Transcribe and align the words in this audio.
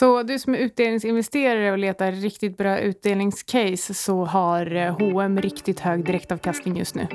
Så 0.00 0.22
du 0.22 0.38
som 0.38 0.54
är 0.54 0.58
utdelningsinvesterare 0.58 1.72
och 1.72 1.78
letar 1.78 2.12
riktigt 2.12 2.56
bra 2.56 2.78
utdelningscase 2.78 3.94
så 3.94 4.24
har 4.24 4.76
eh, 4.76 4.98
H&M 4.98 5.40
riktigt 5.40 5.80
hög 5.80 6.04
direktavkastning 6.04 6.76
just 6.76 6.94
nu. 6.94 7.06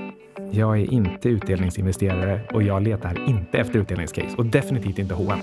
Jag 0.52 0.80
är 0.82 0.94
inte 0.94 1.30
utdelningsinvesterare 1.30 2.42
och 2.54 2.64
jag 2.64 2.82
letar 2.82 3.30
inte 3.30 3.58
efter 3.58 3.80
utdelningscase 3.80 4.36
och 4.38 4.46
definitivt 4.46 5.00
inte 5.00 5.14
H&M. 5.14 5.40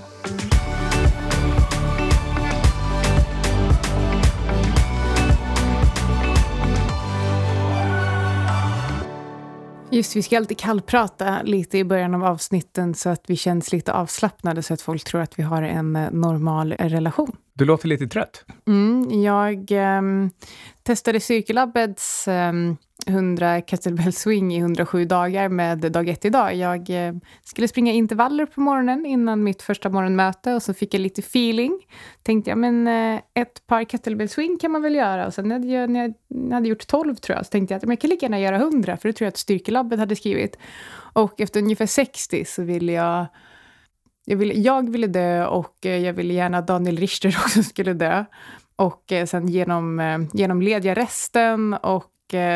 Just 9.93 10.15
vi 10.15 10.21
ska 10.21 10.37
alltid 10.37 10.57
kallprata 10.57 11.41
lite 11.43 11.77
i 11.77 11.83
början 11.83 12.13
av 12.13 12.23
avsnitten 12.23 12.93
så 12.93 13.09
att 13.09 13.23
vi 13.27 13.35
känns 13.35 13.71
lite 13.71 13.93
avslappnade 13.93 14.63
så 14.63 14.73
att 14.73 14.81
folk 14.81 15.03
tror 15.03 15.21
att 15.21 15.39
vi 15.39 15.43
har 15.43 15.61
en 15.61 15.95
eh, 15.95 16.11
normal 16.11 16.73
relation. 16.73 17.35
Du 17.53 17.65
låter 17.65 17.87
lite 17.87 18.07
trött. 18.07 18.45
Mm, 18.67 19.21
jag 19.21 19.71
um, 19.71 20.31
testade 20.83 21.19
Cirkelabbets 21.19 22.27
um, 22.27 22.33
ehm, 22.33 22.77
100 23.07 23.61
kettlebell 23.61 24.13
swing 24.13 24.53
i 24.53 24.57
107 24.57 25.05
dagar 25.05 25.49
med 25.49 25.91
dag 25.91 26.09
ett 26.09 26.25
idag. 26.25 26.55
Jag 26.55 26.89
uh, 26.89 27.19
skulle 27.43 27.67
springa 27.67 27.91
intervaller 27.91 28.45
på 28.45 28.61
morgonen 28.61 29.05
innan 29.05 29.43
mitt 29.43 29.61
första 29.61 29.89
morgonmöte 29.89 30.53
och 30.53 30.63
så 30.63 30.73
fick 30.73 30.93
jag 30.93 31.01
lite 31.01 31.21
feeling. 31.21 31.79
Tänkte 32.23 32.51
jag, 32.51 32.57
men 32.57 32.87
uh, 32.87 33.19
ett 33.33 33.67
par 33.67 33.83
kettlebell 33.83 34.29
swing 34.29 34.57
kan 34.57 34.71
man 34.71 34.81
väl 34.81 34.95
göra. 34.95 35.27
Och 35.27 35.33
sen 35.33 35.47
när 35.47 35.65
jag, 35.65 35.89
när 35.89 36.13
jag 36.27 36.53
hade 36.53 36.69
gjort 36.69 36.87
12 36.87 37.15
tror 37.15 37.37
jag, 37.37 37.45
så 37.45 37.49
tänkte 37.49 37.73
jag 37.73 37.77
att 37.77 37.83
men 37.83 37.91
jag 37.91 38.01
kan 38.01 38.09
lika 38.09 38.25
gärna 38.25 38.39
göra 38.39 38.55
100, 38.55 38.97
för 38.97 39.09
det 39.09 39.13
tror 39.13 39.25
jag 39.25 39.31
att 39.31 39.37
Styrkelabbet 39.37 39.99
hade 39.99 40.15
skrivit. 40.15 40.57
Och 41.13 41.41
efter 41.41 41.61
ungefär 41.61 41.85
60 41.85 42.45
så 42.45 42.63
ville 42.63 42.91
jag 42.91 43.27
jag 44.25 44.37
ville, 44.37 44.53
jag 44.53 44.89
ville 44.89 45.07
dö 45.07 45.45
och 45.45 45.85
eh, 45.85 45.97
jag 45.97 46.13
ville 46.13 46.33
gärna 46.33 46.57
att 46.57 46.67
Daniel 46.67 46.97
Richter 46.97 47.29
också 47.45 47.63
skulle 47.63 47.93
dö. 47.93 48.25
Och 48.75 49.11
eh, 49.11 49.25
sen 49.25 49.47
genom, 49.47 49.99
eh, 49.99 50.19
genomled 50.33 50.85
jag 50.85 50.97
resten 50.97 51.73
och 51.73 52.09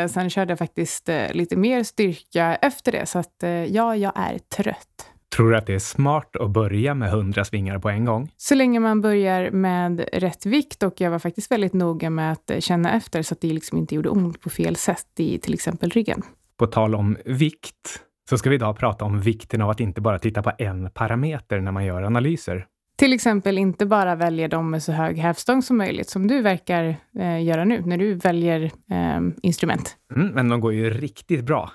sen 0.09 0.29
körde 0.29 0.51
jag 0.51 0.59
faktiskt 0.59 1.09
lite 1.31 1.55
mer 1.55 1.83
styrka 1.83 2.55
efter 2.55 2.91
det. 2.91 3.05
Så 3.05 3.19
att 3.19 3.43
ja, 3.67 3.95
jag 3.95 4.11
är 4.15 4.39
trött. 4.39 5.11
Tror 5.35 5.51
du 5.51 5.57
att 5.57 5.65
det 5.65 5.73
är 5.73 5.79
smart 5.79 6.35
att 6.35 6.49
börja 6.49 6.93
med 6.93 7.09
100 7.09 7.45
svingar 7.45 7.79
på 7.79 7.89
en 7.89 8.05
gång? 8.05 8.31
Så 8.37 8.55
länge 8.55 8.79
man 8.79 9.01
börjar 9.01 9.51
med 9.51 10.09
rätt 10.13 10.45
vikt 10.45 10.83
och 10.83 11.01
jag 11.01 11.11
var 11.11 11.19
faktiskt 11.19 11.51
väldigt 11.51 11.73
noga 11.73 12.09
med 12.09 12.31
att 12.31 12.51
känna 12.63 12.93
efter 12.93 13.21
så 13.21 13.33
att 13.33 13.41
det 13.41 13.47
liksom 13.47 13.77
inte 13.77 13.95
gjorde 13.95 14.09
ont 14.09 14.41
på 14.41 14.49
fel 14.49 14.75
sätt 14.75 15.07
i 15.17 15.37
till 15.39 15.53
exempel 15.53 15.89
ryggen. 15.89 16.21
På 16.57 16.67
tal 16.67 16.95
om 16.95 17.17
vikt, 17.25 18.01
så 18.29 18.37
ska 18.37 18.49
vi 18.49 18.55
idag 18.55 18.77
prata 18.77 19.05
om 19.05 19.21
vikten 19.21 19.61
av 19.61 19.69
att 19.69 19.79
inte 19.79 20.01
bara 20.01 20.19
titta 20.19 20.43
på 20.43 20.51
en 20.57 20.89
parameter 20.91 21.59
när 21.59 21.71
man 21.71 21.85
gör 21.85 22.03
analyser. 22.03 22.65
Till 22.97 23.13
exempel 23.13 23.57
inte 23.57 23.85
bara 23.85 24.15
väljer 24.15 24.47
dem 24.47 24.71
med 24.71 24.83
så 24.83 24.91
hög 24.91 25.17
hävstång 25.17 25.61
som 25.61 25.77
möjligt, 25.77 26.09
som 26.09 26.27
du 26.27 26.41
verkar 26.41 26.95
eh, 27.19 27.43
göra 27.43 27.63
nu 27.63 27.81
när 27.85 27.97
du 27.97 28.13
väljer 28.13 28.63
eh, 28.91 29.21
instrument. 29.41 29.97
Mm, 30.15 30.27
men 30.27 30.49
de 30.49 30.61
går 30.61 30.73
ju 30.73 30.89
riktigt 30.89 31.45
bra. 31.45 31.71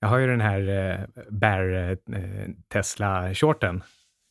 Jag 0.00 0.08
har 0.08 0.18
ju 0.18 0.26
den 0.26 0.40
här 0.40 0.60
eh, 0.68 1.22
Bear 1.30 1.90
eh, 1.90 1.96
Tesla-shorten 2.72 3.82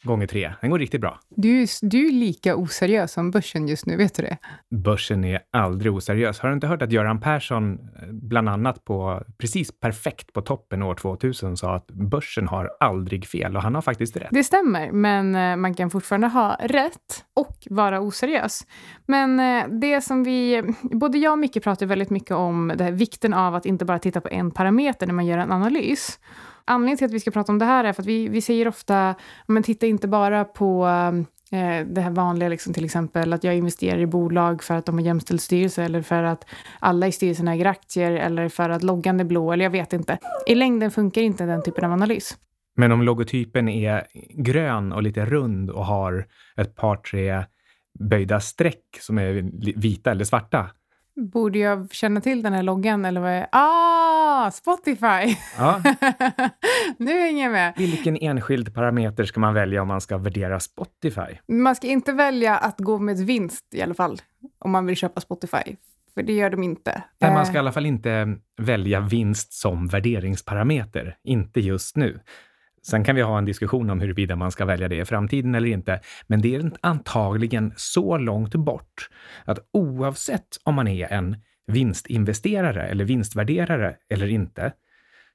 gånger 0.04 0.28
tre. 0.28 0.54
Den 0.62 0.70
går 0.70 0.80
riktigt 0.80 1.02
bra. 1.02 1.20
Du, 1.30 1.66
du 1.82 2.08
är 2.08 2.12
lika 2.12 2.56
oseriös 2.56 3.12
som 3.12 3.32
börsen 3.32 3.68
just 3.68 3.86
nu, 3.86 3.98
vet 3.98 4.16
du 4.16 4.24
det? 4.24 4.38
Börsen 4.76 5.24
är 5.24 5.40
aldrig 5.52 5.94
oseriös. 5.94 6.40
Har 6.40 6.50
du 6.50 6.56
inte 6.56 6.68
hört 6.68 6.82
att 6.82 6.92
Göran 6.92 7.20
Persson, 7.20 7.74
eh, 7.74 8.08
bland 8.12 8.50
annat 8.50 8.86
på 8.86 9.24
precis 9.38 9.80
perfekt 9.80 10.34
på 10.34 10.42
toppen 10.42 10.84
år 10.84 10.96
2000, 10.96 11.58
sa 11.58 11.76
att 11.76 11.88
börsen 11.88 12.48
har 12.48 12.70
aldrig 12.80 13.28
fel 13.28 13.56
och 13.56 13.64
han 13.64 13.76
har 13.76 13.82
faktiskt 13.82 14.18
rätt. 14.18 14.30
Det 14.32 14.44
stämmer, 14.44 14.92
men 14.92 15.36
eh, 15.36 15.56
man 15.56 15.74
kan 15.74 15.90
fortfarande 15.90 16.28
ha 16.28 16.58
rätt 16.62 17.26
och 17.36 17.68
vara 17.70 18.00
oseriös. 18.00 18.68
Men 19.06 19.40
eh, 19.40 19.68
det 19.80 20.02
som 20.02 20.24
vi, 20.24 20.64
både 20.82 21.18
jag 21.18 21.32
och 21.32 21.40
Micke 21.40 21.64
pratar 21.64 21.86
väldigt 21.86 22.10
mycket 22.10 22.32
om 22.32 22.74
det 22.76 22.84
här, 22.84 22.92
vikten 22.92 23.34
av 23.34 23.56
att 23.56 23.66
inte 23.66 23.86
bara 23.86 24.00
titta 24.00 24.22
på 24.22 24.30
en 24.30 24.52
parameter 24.52 25.08
när 25.08 25.14
man 25.14 25.26
gör 25.26 25.38
en 25.38 25.52
analys 25.52 26.20
anledningen 26.70 26.98
till 26.98 27.06
att 27.06 27.14
vi 27.14 27.20
ska 27.20 27.32
prata 27.32 27.52
om 27.52 27.60
det 27.60 27.66
här 27.66 27.84
är 27.84 27.94
för 27.94 28.02
att 28.02 28.08
vi, 28.08 28.28
vi 28.28 28.42
säger 28.42 28.68
ofta, 28.68 29.16
men 29.48 29.64
titta 29.64 29.88
inte 29.88 30.08
bara 30.08 30.46
på 30.46 30.86
eh, 31.52 31.88
det 31.88 32.02
här 32.02 32.12
vanliga, 32.12 32.50
liksom, 32.50 32.74
till 32.74 32.86
exempel 32.86 33.34
att 33.34 33.44
jag 33.44 33.56
investerar 33.56 34.00
i 34.00 34.06
bolag 34.06 34.64
för 34.64 34.76
att 34.76 34.86
de 34.86 34.96
har 34.96 35.06
jämställd 35.06 35.42
styrelse 35.42 35.84
eller 35.84 36.02
för 36.02 36.24
att 36.24 36.46
alla 36.80 37.08
i 37.08 37.12
styrelsen 37.12 37.48
äger 37.48 37.66
aktier 37.66 38.12
eller 38.12 38.50
för 38.50 38.70
att 38.70 38.84
loggan 38.84 39.20
är 39.20 39.24
blå 39.24 39.52
eller 39.52 39.66
jag 39.66 39.72
vet 39.72 39.94
inte. 39.94 40.18
I 40.48 40.56
längden 40.56 40.92
funkar 40.92 41.22
inte 41.22 41.46
den 41.46 41.64
typen 41.64 41.84
av 41.84 41.92
analys. 41.92 42.38
Men 42.76 42.92
om 42.92 43.02
logotypen 43.02 43.70
är 43.70 44.08
grön 44.30 44.92
och 44.92 45.04
lite 45.04 45.26
rund 45.26 45.70
och 45.70 45.86
har 45.86 46.28
ett 46.58 46.76
par, 46.76 46.96
tre 46.96 47.44
böjda 48.00 48.40
streck 48.40 48.98
som 49.00 49.18
är 49.18 49.52
vita 49.76 50.12
eller 50.12 50.26
svarta, 50.26 50.70
Borde 51.20 51.60
jag 51.60 51.92
känna 51.92 52.22
till 52.22 52.42
den 52.42 52.54
här 52.54 52.64
loggan 52.64 53.06
eller 53.06 53.22
vad 53.22 53.32
är 53.32 53.48
Ah, 53.52 54.09
Spotify! 54.52 55.36
Ja. 55.58 55.82
nu 56.98 57.20
hänger 57.20 57.44
jag 57.44 57.52
med. 57.52 57.74
Vilken 57.78 58.18
enskild 58.18 58.74
parameter 58.76 59.24
ska 59.24 59.40
man 59.40 59.54
välja 59.54 59.82
om 59.82 59.88
man 59.88 60.02
ska 60.02 60.18
värdera 60.18 60.60
Spotify? 60.60 61.38
Man 61.48 61.76
ska 61.76 61.88
inte 61.88 62.12
välja 62.12 62.58
att 62.58 62.80
gå 62.80 63.00
med 63.00 63.18
vinst 63.18 63.66
i 63.74 63.82
alla 63.82 63.94
fall, 63.94 64.22
om 64.60 64.72
man 64.72 64.86
vill 64.86 64.96
köpa 64.96 65.22
Spotify. 65.22 65.76
För 66.14 66.24
det 66.24 66.34
gör 66.34 66.50
de 66.50 66.64
inte. 66.64 67.04
Nej, 67.20 67.34
man 67.34 67.46
ska 67.46 67.56
i 67.56 67.60
alla 67.60 67.72
fall 67.72 67.86
inte 67.86 68.36
välja 68.58 69.00
vinst 69.00 69.54
som 69.54 69.88
värderingsparameter. 69.88 71.18
Inte 71.24 71.60
just 71.60 71.96
nu. 71.96 72.20
Sen 72.82 73.04
kan 73.04 73.16
vi 73.16 73.22
ha 73.22 73.38
en 73.38 73.46
diskussion 73.46 73.90
om 73.90 74.00
huruvida 74.00 74.36
man 74.36 74.52
ska 74.52 74.66
välja 74.66 74.88
det 74.88 74.96
i 74.96 75.06
framtiden 75.06 75.56
eller 75.56 75.68
inte, 75.68 76.00
men 76.28 76.42
det 76.42 76.56
är 76.56 76.72
antagligen 76.82 77.74
så 77.76 78.18
långt 78.18 78.56
bort 78.56 79.10
att 79.46 79.60
oavsett 79.74 80.48
om 80.64 80.76
man 80.76 80.88
är 80.88 81.14
en 81.14 81.36
vinstinvesterare 81.70 82.88
eller 82.88 83.06
vinstvärderare 83.06 83.96
eller 84.10 84.28
inte, 84.28 84.74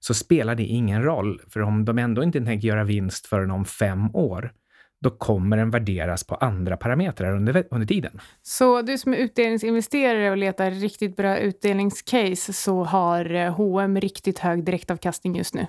så 0.00 0.14
spelar 0.14 0.54
det 0.54 0.62
ingen 0.62 1.02
roll, 1.02 1.40
för 1.48 1.60
om 1.60 1.84
de 1.84 1.98
ändå 1.98 2.22
inte 2.22 2.44
tänker 2.44 2.68
göra 2.68 2.84
vinst 2.84 3.26
förrän 3.26 3.50
om 3.50 3.64
fem 3.64 4.14
år, 4.14 4.52
då 5.00 5.10
kommer 5.10 5.56
den 5.56 5.70
värderas 5.70 6.24
på 6.24 6.34
andra 6.34 6.76
parametrar 6.76 7.36
under, 7.36 7.64
under 7.70 7.86
tiden. 7.86 8.20
Så 8.42 8.82
du 8.82 8.98
som 8.98 9.14
är 9.14 9.18
utdelningsinvesterare 9.18 10.30
och 10.30 10.36
letar 10.36 10.70
riktigt 10.70 11.16
bra 11.16 11.38
utdelningscase 11.38 12.52
så 12.52 12.84
har 12.84 13.50
H&M 13.50 14.00
riktigt 14.00 14.38
hög 14.38 14.64
direktavkastning 14.64 15.36
just 15.36 15.54
nu? 15.54 15.66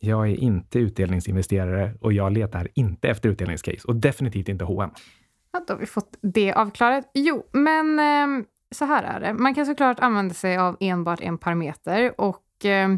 Jag 0.00 0.30
är 0.30 0.36
inte 0.36 0.78
utdelningsinvesterare 0.78 1.94
och 2.00 2.12
jag 2.12 2.32
letar 2.32 2.68
inte 2.74 3.08
efter 3.08 3.28
utdelningscase 3.28 3.80
och 3.84 3.96
definitivt 3.96 4.48
inte 4.48 4.64
H&M. 4.64 4.90
Ja, 5.52 5.64
då 5.66 5.74
har 5.74 5.80
vi 5.80 5.86
fått 5.86 6.18
det 6.20 6.52
avklarat. 6.52 7.10
Jo, 7.14 7.46
men 7.52 7.98
eh, 7.98 8.46
så 8.74 8.84
här 8.84 9.02
är 9.02 9.20
det. 9.20 9.32
Man 9.32 9.54
kan 9.54 9.66
såklart 9.66 10.00
använda 10.00 10.34
sig 10.34 10.56
av 10.56 10.76
enbart 10.80 11.20
en 11.20 11.38
parameter 11.38 12.20
och 12.20 12.64
eh, 12.64 12.90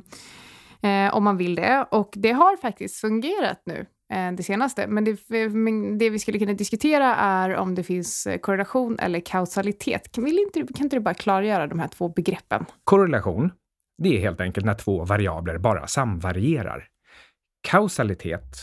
eh, 0.82 1.14
om 1.14 1.24
man 1.24 1.36
vill 1.36 1.54
det. 1.54 1.86
Och 1.90 2.12
det 2.16 2.32
har 2.32 2.56
faktiskt 2.56 3.00
fungerat 3.00 3.62
nu 3.64 3.86
eh, 4.12 4.32
det 4.32 4.42
senaste. 4.42 4.86
Men 4.86 5.04
det, 5.04 5.10
eh, 5.10 5.50
det, 5.98 6.10
vi 6.10 6.18
skulle 6.18 6.38
kunna 6.38 6.52
diskutera 6.52 7.14
är 7.16 7.56
om 7.56 7.74
det 7.74 7.82
finns 7.82 8.26
eh, 8.26 8.38
korrelation 8.38 8.98
eller 8.98 9.20
kausalitet. 9.20 10.12
Kan, 10.12 10.24
vill 10.24 10.38
inte, 10.38 10.72
kan 10.72 10.84
inte 10.84 10.96
du 10.96 11.00
bara 11.00 11.14
klargöra 11.14 11.66
de 11.66 11.78
här 11.78 11.88
två 11.88 12.08
begreppen? 12.08 12.64
Korrelation, 12.84 13.50
det 14.02 14.16
är 14.16 14.20
helt 14.20 14.40
enkelt 14.40 14.66
när 14.66 14.74
två 14.74 15.04
variabler 15.04 15.58
bara 15.58 15.86
samvarierar. 15.86 16.88
Kausalitet, 17.68 18.56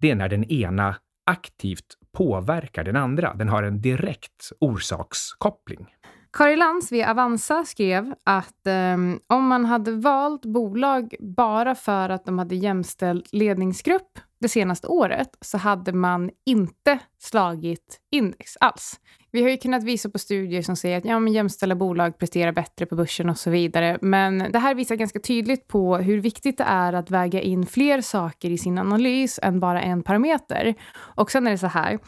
det 0.00 0.10
är 0.10 0.14
när 0.14 0.28
den 0.28 0.44
ena 0.44 0.96
aktivt 1.26 1.98
påverkar 2.12 2.84
den 2.84 2.96
andra. 2.96 3.34
Den 3.34 3.48
har 3.48 3.62
en 3.62 3.80
direkt 3.80 4.52
orsakskoppling. 4.60 5.93
Kari 6.34 6.56
Lantz 6.56 6.92
vid 6.92 7.04
Avanza 7.04 7.64
skrev 7.64 8.14
att 8.24 8.66
eh, 8.66 8.96
om 9.26 9.46
man 9.46 9.64
hade 9.64 9.92
valt 9.92 10.44
bolag 10.44 11.14
bara 11.20 11.74
för 11.74 12.08
att 12.08 12.24
de 12.24 12.38
hade 12.38 12.54
jämställd 12.54 13.26
ledningsgrupp 13.32 14.18
det 14.40 14.48
senaste 14.48 14.86
året 14.86 15.28
så 15.40 15.58
hade 15.58 15.92
man 15.92 16.30
inte 16.46 16.98
slagit 17.18 18.00
index 18.10 18.56
alls. 18.60 19.00
Vi 19.30 19.42
har 19.42 19.50
ju 19.50 19.56
kunnat 19.56 19.84
visa 19.84 20.10
på 20.10 20.18
studier 20.18 20.62
som 20.62 20.76
säger 20.76 20.98
att 20.98 21.04
ja, 21.04 21.18
men 21.18 21.32
jämställda 21.32 21.74
bolag 21.74 22.18
presterar 22.18 22.52
bättre 22.52 22.86
på 22.86 22.96
börsen 22.96 23.30
och 23.30 23.38
så 23.38 23.50
vidare. 23.50 23.98
Men 24.00 24.38
det 24.52 24.58
här 24.58 24.74
visar 24.74 24.96
ganska 24.96 25.20
tydligt 25.20 25.68
på 25.68 25.96
hur 25.96 26.20
viktigt 26.20 26.58
det 26.58 26.64
är 26.64 26.92
att 26.92 27.10
väga 27.10 27.40
in 27.40 27.66
fler 27.66 28.00
saker 28.00 28.50
i 28.50 28.58
sin 28.58 28.78
analys 28.78 29.40
än 29.42 29.60
bara 29.60 29.82
en 29.82 30.02
parameter. 30.02 30.74
Och 30.94 31.30
sen 31.30 31.46
är 31.46 31.50
det 31.50 31.58
så 31.58 31.66
här. 31.66 31.98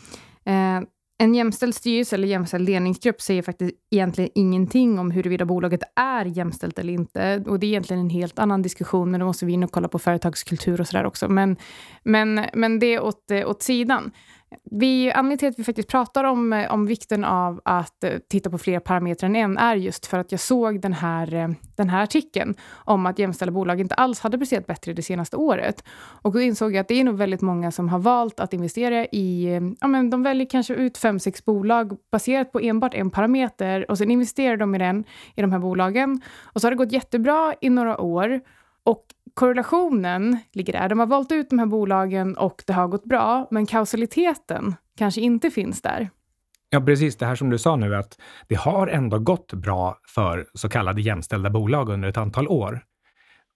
Eh, 0.45 0.81
en 1.19 1.35
jämställd 1.35 1.75
styrelse 1.75 2.17
eller 2.17 2.29
jämställd 2.29 2.69
ledningsgrupp 2.69 3.21
säger 3.21 3.43
faktiskt 3.43 3.75
egentligen 3.91 4.31
ingenting 4.35 4.99
om 4.99 5.11
huruvida 5.11 5.45
bolaget 5.45 5.81
är 5.97 6.25
jämställt 6.25 6.79
eller 6.79 6.93
inte. 6.93 7.45
Och 7.47 7.61
det 7.61 7.67
är 7.67 7.69
egentligen 7.69 8.01
en 8.01 8.11
helt 8.11 8.39
annan 8.39 8.63
diskussion, 8.63 9.11
men 9.11 9.21
då 9.21 9.27
måste 9.27 9.47
vi 9.47 9.53
in 9.53 9.65
och 9.65 9.71
kolla 9.71 9.89
på 9.89 9.99
företagskultur 9.99 10.81
och 10.81 10.87
sådär 10.87 11.07
också. 11.07 11.29
Men, 11.29 11.57
men, 12.03 12.47
men 12.55 12.79
det 12.79 13.01
åt, 13.01 13.31
eh, 13.31 13.49
åt 13.49 13.63
sidan 13.63 14.11
vi, 14.71 15.13
anledningen 15.13 15.39
till 15.39 15.49
att 15.49 15.59
vi 15.59 15.65
faktiskt 15.65 15.89
pratar 15.89 16.25
om, 16.25 16.53
eh, 16.53 16.73
om 16.73 16.87
vikten 16.87 17.25
av 17.25 17.61
att 17.65 18.05
eh, 18.05 18.13
titta 18.31 18.51
på 18.51 18.59
fler 18.59 18.81
parametrar 18.81 19.29
än 19.29 19.37
en 19.37 19.59
är 19.59 19.77
just 19.77 20.07
för 20.07 20.19
att 20.19 20.33
jag 20.33 20.41
såg 20.41 20.81
den 20.81 20.93
här, 20.93 21.35
eh, 21.35 21.49
den 21.77 21.89
här 21.89 22.03
artikeln 22.03 22.55
om 22.75 23.07
att 23.07 23.19
jämställda 23.19 23.53
bolag 23.53 23.81
inte 23.81 23.95
alls 23.95 24.21
hade 24.21 24.39
presterat 24.39 24.67
bättre 24.67 24.93
det 24.93 25.03
senaste 25.03 25.37
året. 25.37 25.85
Och 26.23 26.33
då 26.33 26.41
insåg 26.41 26.75
jag 26.75 26.81
att 26.81 26.89
det 26.89 27.01
är 27.01 27.05
nog 27.05 27.17
väldigt 27.17 27.41
många 27.41 27.71
som 27.71 27.89
har 27.89 27.99
valt 27.99 28.41
att 28.41 28.53
investera 28.53 29.05
i... 29.07 29.61
Ja, 29.81 29.87
men 29.87 30.11
de 30.11 30.23
väljer 30.23 30.47
kanske 30.51 30.75
ut 30.75 30.99
fem, 30.99 31.21
sex 31.21 31.45
bolag 31.45 31.97
baserat 32.13 32.53
på 32.53 32.61
enbart 32.61 32.95
en 32.95 33.11
parameter 33.11 33.91
och 33.91 33.99
sen 33.99 34.11
investerar 34.11 34.57
de 34.57 34.75
i 34.75 34.79
den, 34.79 35.05
i 35.35 35.41
de 35.43 35.53
här 35.53 35.59
bolagen. 35.59 36.21
Och 36.43 36.61
så 36.61 36.67
har 36.67 36.71
det 36.71 36.77
gått 36.77 36.93
jättebra 36.93 37.55
i 37.61 37.71
några 37.71 38.01
år. 38.01 38.41
Och 38.85 39.05
korrelationen 39.37 40.39
ligger 40.53 40.73
där. 40.73 40.89
De 40.89 40.99
har 40.99 41.07
valt 41.07 41.33
ut 41.33 41.51
de 41.51 41.59
här 41.59 41.67
bolagen 41.67 42.37
och 42.37 42.63
det 42.67 42.73
har 42.73 42.89
gått 42.89 43.05
bra, 43.05 43.49
men 43.51 43.67
kausaliteten 43.67 44.75
kanske 44.99 45.21
inte 45.21 45.51
finns 45.51 45.83
där. 45.83 46.11
Ja, 46.71 46.81
precis. 46.81 47.17
Det 47.17 47.27
här 47.27 47.35
som 47.35 47.51
du 47.51 47.59
sa 47.59 47.77
nu, 47.77 47.97
att 47.97 48.19
det 48.49 48.55
har 48.55 48.87
ändå 48.89 49.19
gått 49.19 49.53
bra 49.53 49.99
för 50.15 50.47
så 50.55 50.69
kallade 50.69 51.01
jämställda 51.01 51.51
bolag 51.51 51.89
under 51.89 52.09
ett 52.09 52.17
antal 52.17 52.49
år. 52.49 52.81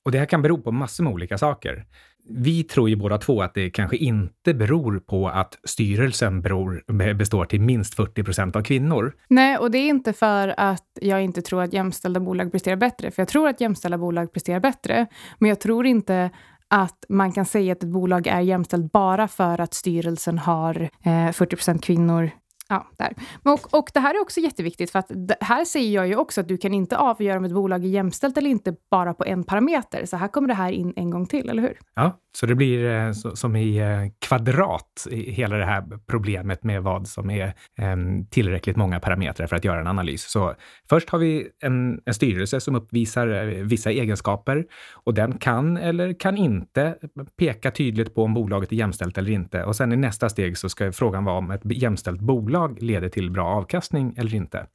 Och 0.04 0.12
det 0.12 0.18
här 0.18 0.26
kan 0.26 0.42
bero 0.42 0.62
på 0.62 0.72
massor 0.72 1.04
med 1.04 1.12
olika 1.12 1.38
saker 1.38 1.86
vi 2.28 2.62
tror 2.62 2.88
ju 2.88 2.96
båda 2.96 3.19
två 3.19 3.43
att 3.43 3.55
det 3.55 3.70
kanske 3.70 3.96
inte 3.96 4.55
beror 4.55 4.99
på 4.99 5.28
att 5.28 5.58
styrelsen 5.64 6.43
beror, 6.43 7.14
består 7.14 7.44
till 7.44 7.61
minst 7.61 7.94
40 7.94 8.25
procent 8.25 8.56
av 8.56 8.62
kvinnor. 8.62 9.12
Nej, 9.28 9.56
och 9.56 9.70
det 9.70 9.78
är 9.78 9.88
inte 9.88 10.12
för 10.12 10.55
att 10.56 10.87
jag 11.00 11.22
inte 11.22 11.43
tror 11.43 11.62
att 11.62 11.72
jämställda 11.72 12.20
bolag 12.20 12.52
presterar 12.52 12.76
bättre, 12.76 13.11
för 13.11 13.22
jag 13.22 13.28
tror 13.28 13.49
att 13.49 13.61
jämställda 13.61 13.99
bolag 13.99 14.32
presterar 14.32 14.61
bättre, 14.61 15.06
men 15.38 15.49
jag 15.49 15.61
tror 15.61 15.87
inte 15.87 16.31
att 16.69 17.05
man 17.08 17.32
kan 17.32 17.44
säga 17.44 17.72
att 17.72 17.82
ett 17.82 17.88
bolag 17.88 18.26
är 18.26 18.40
jämställt 18.40 18.93
bara 18.93 19.28
för 19.28 19.61
att 19.61 19.75
styrelsen 19.75 20.38
har 20.38 20.90
eh, 21.05 21.32
40 21.32 21.56
procent 21.56 21.84
kvinnor 21.84 22.31
Ja, 22.70 22.87
där. 22.99 23.14
Och, 23.43 23.75
och 23.75 23.90
det 23.94 24.00
här 24.00 24.14
är 24.14 24.20
också 24.20 24.40
jätteviktigt, 24.40 24.90
för 24.90 24.99
att 24.99 25.11
här 25.40 25.64
säger 25.64 25.94
jag 25.94 26.08
ju 26.08 26.17
också 26.17 26.40
att 26.40 26.49
du 26.49 26.56
kan 26.56 26.75
inte 26.75 26.96
avgöra 26.96 27.38
om 27.38 27.44
ett 27.44 27.52
bolag 27.52 27.84
är 27.84 27.88
jämställt 27.88 28.38
eller 28.38 28.50
inte 28.50 28.75
bara 28.90 29.14
på 29.14 29.25
en 29.25 29.44
parameter. 29.44 30.06
Så 30.06 30.17
här 30.17 30.28
kommer 30.28 30.49
det 30.49 30.55
här 30.55 30.72
in 30.72 30.93
en 30.96 31.11
gång 31.11 31.26
till, 31.26 31.49
eller 31.49 31.62
hur? 31.62 31.78
Ja, 31.94 32.19
så 32.37 32.46
det 32.46 32.55
blir 32.55 32.90
eh, 32.90 33.12
så, 33.12 33.37
som 33.37 33.56
i 33.56 33.76
eh, 33.76 34.12
kvadrat, 34.19 35.06
i 35.11 35.31
hela 35.31 35.56
det 35.56 35.64
här 35.64 35.84
problemet 36.06 36.64
med 36.64 36.82
vad 36.82 37.08
som 37.08 37.31
är 37.31 37.46
eh, 37.78 37.96
tillräckligt 38.31 38.76
många 38.76 39.00
parametrar 39.00 39.46
för 39.46 39.56
att 39.56 39.64
göra 39.64 39.81
en 39.81 39.87
analys. 39.87 40.23
Så 40.23 40.55
först 40.88 41.11
har 41.11 41.19
vi 41.19 41.49
en, 41.62 42.00
en 42.05 42.14
styrelse 42.14 42.61
som 42.61 42.75
uppvisar 42.75 43.28
eh, 43.28 43.64
vissa 43.64 43.90
egenskaper 43.90 44.64
och 44.93 45.14
den 45.14 45.38
kan 45.38 45.76
eller 45.76 46.20
kan 46.20 46.37
inte 46.37 46.94
peka 47.38 47.70
tydligt 47.70 48.14
på 48.14 48.25
om 48.25 48.34
bolaget 48.34 48.73
är 48.73 48.76
jämställt 48.76 49.19
eller 49.19 49.31
inte. 49.31 49.64
Och 49.64 49.76
sen 49.76 49.93
i 49.93 49.96
nästa 49.96 50.28
steg 50.28 50.58
så 50.58 50.69
ska 50.69 50.93
frågan 50.93 51.25
vara 51.25 51.38
om 51.38 51.50
ett 51.50 51.62
jämställt 51.64 52.20
bolag 52.20 52.59
leder 52.68 53.08
till 53.08 53.30
bra 53.30 53.46
avkastning 53.46 54.14
eller 54.16 54.34
inte. 54.34 54.66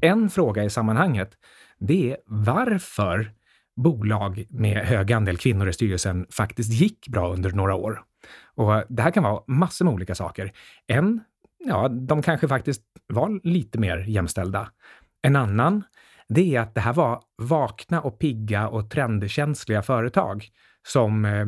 En 0.00 0.30
fråga 0.30 0.64
i 0.64 0.70
sammanhanget, 0.70 1.30
det 1.78 2.10
är 2.10 2.16
varför 2.26 3.32
bolag 3.76 4.46
med 4.50 4.76
hög 4.76 5.12
andel 5.12 5.36
kvinnor 5.36 5.68
i 5.68 5.72
styrelsen 5.72 6.26
faktiskt 6.30 6.72
gick 6.72 7.08
bra 7.08 7.32
under 7.32 7.50
några 7.50 7.74
år. 7.74 8.02
Och 8.54 8.82
det 8.88 9.02
här 9.02 9.10
kan 9.10 9.22
vara 9.22 9.42
massor 9.46 9.84
med 9.84 9.94
olika 9.94 10.14
saker. 10.14 10.52
En, 10.86 11.20
ja, 11.64 11.88
de 11.88 12.22
kanske 12.22 12.48
faktiskt 12.48 12.82
var 13.06 13.40
lite 13.42 13.78
mer 13.78 13.98
jämställda. 13.98 14.70
En 15.22 15.36
annan, 15.36 15.82
det 16.28 16.56
är 16.56 16.60
att 16.60 16.74
det 16.74 16.80
här 16.80 16.92
var 16.92 17.22
vakna 17.42 18.00
och 18.00 18.18
pigga 18.18 18.68
och 18.68 18.90
trendkänsliga 18.90 19.82
företag 19.82 20.48
som 20.86 21.24
eh, 21.24 21.46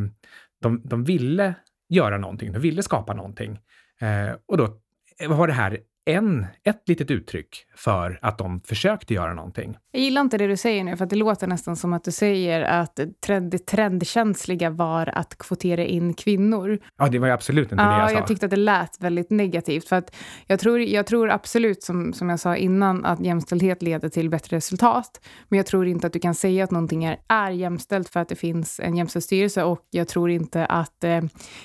de, 0.63 0.83
de 0.85 1.05
ville 1.05 1.55
göra 1.89 2.19
någonting, 2.19 2.53
de 2.53 2.59
ville 2.59 2.83
skapa 2.83 3.15
någonting. 3.15 3.59
Eh, 4.01 4.37
och 4.47 4.57
då 4.57 4.79
Eh, 5.21 5.29
var 5.39 5.47
det 5.47 5.53
här? 5.53 5.79
En, 6.07 6.47
ett 6.65 6.83
litet 6.89 7.11
uttryck 7.11 7.67
för 7.77 8.19
att 8.23 8.39
de 8.39 8.61
försökte 8.61 9.15
göra 9.15 9.35
någonting. 9.35 9.77
Jag 9.93 10.03
gillar 10.03 10.21
inte 10.21 10.39
det 10.39 10.47
du 10.47 10.57
säger 10.57 10.85
nu, 10.85 10.97
för 10.97 11.07
det 11.07 11.17
låter 11.17 11.47
nästan 11.47 11.77
som 11.77 11.93
att 11.93 12.05
du 12.05 12.13
säger 12.13 12.63
att 12.63 13.01
trend, 13.27 13.51
det 13.51 13.67
trendkänsliga 13.67 14.71
var 14.71 15.19
att 15.19 15.39
kvotera 15.39 15.85
in 15.85 16.15
kvinnor. 16.15 16.79
Ja, 16.99 17.09
det 17.09 17.19
var 17.19 17.27
ju 17.27 17.33
absolut 17.33 17.73
inte 17.73 17.85
ja, 17.85 17.91
det 17.91 18.01
jag 18.01 18.11
sa. 18.11 18.17
Jag 18.17 18.27
tyckte 18.27 18.47
att 18.47 18.51
det 18.51 18.57
lät 18.57 19.01
väldigt 19.01 19.31
negativt. 19.31 19.89
För 19.89 19.97
att 19.97 20.17
jag, 20.47 20.61
tror, 20.61 20.81
jag 20.81 21.07
tror 21.07 21.31
absolut, 21.31 21.83
som, 21.83 22.13
som 22.13 22.29
jag 22.29 22.41
sa 22.41 22.57
innan, 22.57 23.05
att 23.05 23.21
jämställdhet 23.21 23.83
leder 23.83 24.09
till 24.09 24.31
bättre 24.31 24.57
resultat. 24.57 25.21
Men 25.49 25.57
jag 25.57 25.67
tror 25.67 25.87
inte 25.87 26.07
att 26.07 26.13
du 26.13 26.19
kan 26.19 26.35
säga 26.35 26.65
att 26.65 26.71
någonting 26.71 27.05
är, 27.05 27.19
är 27.29 27.51
jämställt 27.51 28.09
för 28.09 28.21
att 28.21 28.29
det 28.29 28.37
finns 28.37 28.81
en 28.81 28.97
jämställd 28.97 29.25
styrelse. 29.25 29.65
Och 29.65 29.83
jag 29.91 30.09
tror 30.09 30.31
inte 30.31 30.67
att 30.67 31.05
eh, 31.05 31.21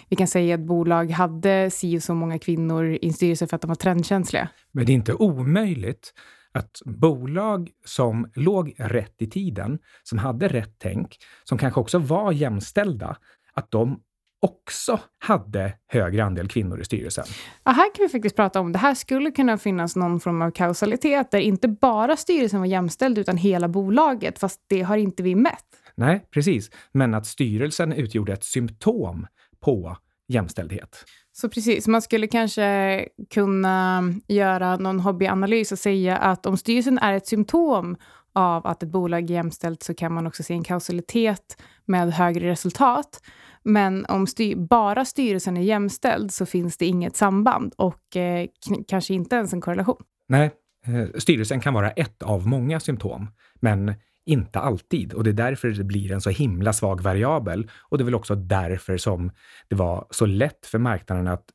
vi 0.09 0.15
kan 0.15 0.27
säga 0.27 0.55
att 0.55 0.61
bolag 0.61 1.11
hade 1.11 1.71
si 1.71 1.97
och 1.97 2.03
så 2.03 2.15
många 2.15 2.39
kvinnor 2.39 2.85
i 2.85 3.07
en 3.07 3.13
styrelse 3.13 3.47
för 3.47 3.55
att 3.55 3.61
de 3.61 3.67
var 3.67 3.75
trendkänsliga. 3.75 4.30
Men 4.71 4.85
det 4.85 4.91
är 4.91 4.93
inte 4.93 5.13
omöjligt 5.13 6.13
att 6.53 6.81
bolag 6.85 7.69
som 7.85 8.31
låg 8.35 8.73
rätt 8.77 9.15
i 9.17 9.29
tiden, 9.29 9.79
som 10.03 10.17
hade 10.17 10.47
rätt 10.47 10.75
tänk, 10.77 11.17
som 11.43 11.57
kanske 11.57 11.79
också 11.79 11.99
var 11.99 12.31
jämställda, 12.31 13.17
att 13.53 13.71
de 13.71 14.01
också 14.41 14.99
hade 15.19 15.73
högre 15.87 16.23
andel 16.23 16.47
kvinnor 16.47 16.81
i 16.81 16.85
styrelsen. 16.85 17.25
Ja, 17.63 17.71
här 17.71 17.95
kan 17.95 18.05
vi 18.05 18.09
faktiskt 18.09 18.35
prata 18.35 18.59
om, 18.59 18.71
det 18.71 18.79
här 18.79 18.95
skulle 18.95 19.31
kunna 19.31 19.57
finnas 19.57 19.95
någon 19.95 20.19
form 20.19 20.41
av 20.41 20.51
kausalitet, 20.51 21.31
där 21.31 21.39
inte 21.39 21.67
bara 21.67 22.15
styrelsen 22.15 22.59
var 22.59 22.67
jämställd, 22.67 23.17
utan 23.17 23.37
hela 23.37 23.67
bolaget, 23.67 24.39
fast 24.39 24.61
det 24.67 24.81
har 24.81 24.97
inte 24.97 25.23
vi 25.23 25.35
mätt. 25.35 25.65
Nej, 25.95 26.25
precis. 26.31 26.71
Men 26.91 27.13
att 27.13 27.25
styrelsen 27.25 27.93
utgjorde 27.93 28.33
ett 28.33 28.43
symptom 28.43 29.27
på 29.59 29.97
jämställdhet. 30.31 31.05
Så 31.33 31.49
precis, 31.49 31.87
man 31.87 32.01
skulle 32.01 32.27
kanske 32.27 33.07
kunna 33.33 34.03
göra 34.27 34.77
någon 34.77 34.99
hobbyanalys 34.99 35.71
och 35.71 35.79
säga 35.79 36.17
att 36.17 36.45
om 36.45 36.57
styrelsen 36.57 36.97
är 36.97 37.13
ett 37.13 37.27
symptom 37.27 37.97
av 38.33 38.67
att 38.67 38.83
ett 38.83 38.89
bolag 38.89 39.23
är 39.23 39.33
jämställt 39.33 39.83
så 39.83 39.93
kan 39.93 40.13
man 40.13 40.27
också 40.27 40.43
se 40.43 40.53
en 40.53 40.63
kausalitet 40.63 41.61
med 41.85 42.13
högre 42.13 42.49
resultat. 42.49 43.23
Men 43.63 44.05
om 44.05 44.27
styr 44.27 44.55
bara 44.55 45.05
styrelsen 45.05 45.57
är 45.57 45.61
jämställd 45.61 46.33
så 46.33 46.45
finns 46.45 46.77
det 46.77 46.85
inget 46.85 47.15
samband 47.15 47.73
och 47.77 48.15
eh, 48.15 48.47
kanske 48.87 49.13
inte 49.13 49.35
ens 49.35 49.53
en 49.53 49.61
korrelation. 49.61 50.03
Nej, 50.27 50.51
eh, 50.85 51.19
styrelsen 51.19 51.59
kan 51.59 51.73
vara 51.73 51.91
ett 51.91 52.23
av 52.23 52.47
många 52.47 52.79
symptom, 52.79 53.27
men 53.59 53.93
inte 54.25 54.59
alltid. 54.59 55.13
Och 55.13 55.23
det 55.23 55.29
är 55.29 55.33
därför 55.33 55.69
det 55.69 55.83
blir 55.83 56.11
en 56.11 56.21
så 56.21 56.29
himla 56.29 56.73
svag 56.73 57.01
variabel. 57.01 57.71
Och 57.81 57.97
det 57.97 58.01
är 58.01 58.05
väl 58.05 58.15
också 58.15 58.35
därför 58.35 58.97
som 58.97 59.31
det 59.67 59.75
var 59.75 60.07
så 60.09 60.25
lätt 60.25 60.65
för 60.65 60.79
marknaden 60.79 61.27
att 61.27 61.45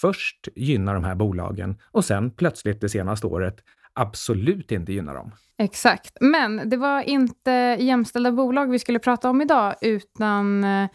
först 0.00 0.48
gynna 0.56 0.92
de 0.92 1.04
här 1.04 1.14
bolagen 1.14 1.76
och 1.90 2.04
sen 2.04 2.30
plötsligt 2.30 2.80
det 2.80 2.88
senaste 2.88 3.26
året 3.26 3.56
absolut 3.92 4.72
inte 4.72 4.92
gynna 4.92 5.12
dem. 5.12 5.32
Exakt. 5.58 6.16
Men 6.20 6.68
det 6.70 6.76
var 6.76 7.02
inte 7.02 7.50
jämställda 7.80 8.32
bolag 8.32 8.70
vi 8.70 8.78
skulle 8.78 8.98
prata 8.98 9.30
om 9.30 9.42
idag, 9.42 9.74
utan 9.80 10.64
eh, 10.64 10.88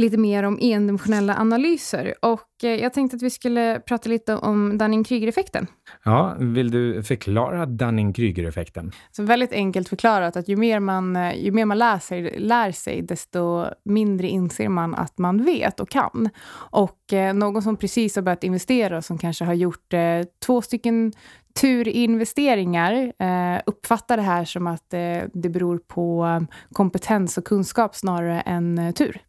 lite 0.00 0.16
mer 0.16 0.42
om 0.42 0.58
endimensionella 0.60 1.36
analyser. 1.36 2.14
Och 2.22 2.64
eh, 2.64 2.70
jag 2.70 2.92
tänkte 2.92 3.16
att 3.16 3.22
vi 3.22 3.30
skulle 3.30 3.80
prata 3.80 4.08
lite 4.08 4.36
om 4.36 4.78
Dunning-Kruger-effekten. 4.78 5.66
Ja, 6.04 6.36
vill 6.38 6.70
du 6.70 7.02
förklara 7.02 7.66
Dunning-Kruger-effekten? 7.66 8.92
Så 9.10 9.22
väldigt 9.22 9.52
enkelt 9.52 9.88
förklarat 9.88 10.36
att 10.36 10.48
ju 10.48 10.56
mer 10.56 10.80
man, 10.80 11.16
eh, 11.16 11.44
ju 11.44 11.52
mer 11.52 11.64
man 11.64 11.78
läser, 11.78 12.38
lär 12.38 12.72
sig, 12.72 13.02
desto 13.02 13.66
mindre 13.84 14.28
inser 14.28 14.68
man 14.68 14.94
att 14.94 15.18
man 15.18 15.44
vet 15.44 15.80
och 15.80 15.88
kan. 15.88 16.28
Och 16.52 17.12
eh, 17.12 17.34
någon 17.34 17.62
som 17.62 17.76
precis 17.76 18.16
har 18.16 18.22
börjat 18.22 18.44
investera 18.44 18.96
och 18.96 19.04
som 19.04 19.18
kanske 19.18 19.44
har 19.44 19.54
gjort 19.54 19.92
eh, 19.92 20.00
två 20.46 20.62
stycken 20.62 21.12
turinvesteringar 21.60 23.12
eh, 23.18 23.60
uppfattar 23.66 24.16
det 24.16 24.22
här 24.22 24.44
som 24.44 24.66
att 24.66 24.94
eh, 24.94 25.22
det 25.32 25.48
beror 25.48 25.78
på 25.78 26.26
kompetens 26.72 27.38
och 27.38 27.44
kunskap 27.44 27.96
snarare 27.96 28.40
än 28.40 28.92
tur. 28.94 29.20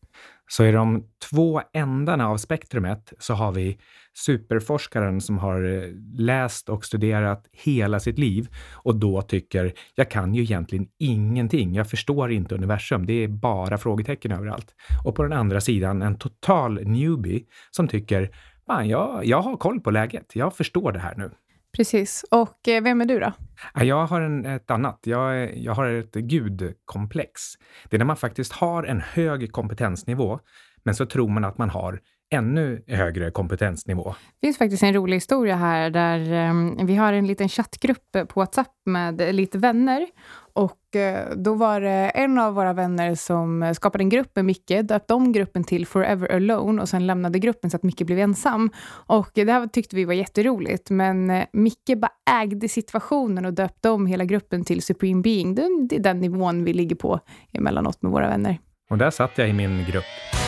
Så 0.52 0.66
i 0.66 0.72
de 0.72 1.04
två 1.30 1.62
ändarna 1.74 2.30
av 2.30 2.38
spektrumet 2.38 3.14
så 3.20 3.34
har 3.34 3.52
vi 3.52 3.78
superforskaren 4.18 5.22
som 5.22 5.38
har 5.38 5.64
eh, 5.64 5.84
läst 6.18 6.70
och 6.70 6.86
studerat 6.86 7.46
hela 7.52 8.00
sitt 8.00 8.20
liv 8.20 8.48
och 8.72 8.96
då 8.96 9.22
tycker 9.22 9.74
jag 9.96 10.12
kan 10.12 10.34
ju 10.34 10.42
egentligen 10.42 10.88
ingenting. 11.00 11.74
Jag 11.74 11.90
förstår 11.90 12.32
inte 12.32 12.56
universum. 12.56 13.06
Det 13.06 13.14
är 13.14 13.28
bara 13.28 13.78
frågetecken 13.78 14.32
överallt. 14.32 14.76
Och 15.06 15.16
på 15.16 15.24
den 15.24 15.34
andra 15.34 15.62
sidan 15.62 16.02
en 16.02 16.18
total 16.18 16.74
newbie 16.84 17.44
som 17.72 17.88
tycker 17.88 18.32
Fan, 18.68 18.90
jag, 18.90 19.26
jag 19.26 19.42
har 19.42 19.58
koll 19.58 19.80
på 19.80 19.92
läget. 19.92 20.32
Jag 20.34 20.56
förstår 20.56 20.92
det 20.92 21.00
här 21.00 21.16
nu. 21.18 21.32
Precis. 21.76 22.26
Och 22.32 22.68
eh, 22.68 22.84
vem 22.84 23.02
är 23.02 23.06
du 23.06 23.20
då? 23.20 23.34
Jag 23.74 24.06
har 24.06 24.22
en, 24.22 24.46
ett 24.46 24.72
annat. 24.72 25.00
Jag, 25.04 25.58
jag 25.58 25.74
har 25.74 25.86
ett 25.86 26.14
gudkomplex. 26.14 27.42
Det 27.90 27.96
är 27.96 27.98
när 27.98 28.06
man 28.06 28.18
faktiskt 28.18 28.52
har 28.52 28.84
en 28.84 29.02
hög 29.02 29.52
kompetensnivå, 29.52 30.40
men 30.84 30.96
så 30.96 31.06
tror 31.06 31.30
man 31.30 31.46
att 31.46 31.58
man 31.58 31.70
har 31.70 32.00
ännu 32.32 32.84
högre 32.88 33.32
kompetensnivå. 33.32 34.16
Det 34.40 34.48
finns 34.48 34.58
faktiskt 34.58 34.84
en 34.84 34.94
rolig 34.94 35.18
historia 35.18 35.56
här 35.56 35.90
där 35.90 36.50
um, 36.50 36.86
vi 36.86 36.96
har 36.96 37.14
en 37.14 37.28
liten 37.28 37.50
chattgrupp 37.50 38.12
på 38.12 38.40
WhatsApp 38.40 38.72
med 38.86 39.36
lite 39.36 39.58
vänner 39.58 40.08
och 40.54 40.80
uh, 40.96 41.38
då 41.38 41.54
var 41.54 41.82
det 41.82 42.10
en 42.10 42.38
av 42.38 42.54
våra 42.54 42.74
vänner 42.74 43.16
som 43.16 43.74
skapade 43.76 44.04
en 44.04 44.10
grupp 44.10 44.36
med 44.36 44.46
Micke, 44.46 44.82
döpte 44.84 45.14
om 45.14 45.32
gruppen 45.32 45.64
till 45.64 45.88
Forever 45.88 46.36
Alone 46.36 46.82
och 46.82 46.90
sen 46.90 47.08
lämnade 47.08 47.40
gruppen 47.40 47.70
så 47.70 47.78
att 47.78 47.84
Micke 47.84 48.02
blev 48.02 48.20
ensam. 48.20 48.70
Och 48.88 49.30
det 49.34 49.52
här 49.52 49.68
tyckte 49.68 49.96
vi 49.96 50.06
var 50.06 50.14
jätteroligt, 50.14 50.90
men 50.90 51.30
uh, 51.30 51.44
Micke 51.54 51.98
bara 51.98 52.42
ägde 52.42 52.70
situationen 52.70 53.46
och 53.46 53.54
döpte 53.54 53.90
om 53.90 54.06
hela 54.06 54.26
gruppen 54.26 54.64
till 54.64 54.82
Supreme 54.82 55.22
Being. 55.22 55.56
Det 55.56 55.96
är 55.96 56.00
den 56.00 56.20
nivån 56.20 56.64
vi 56.64 56.74
ligger 56.74 56.96
på 56.96 57.20
emellanåt 57.54 58.02
med 58.02 58.12
våra 58.12 58.28
vänner. 58.28 58.60
Och 58.90 58.98
där 58.98 59.10
satt 59.10 59.38
jag 59.38 59.50
i 59.50 59.54
min 59.54 59.86
grupp. 59.86 60.41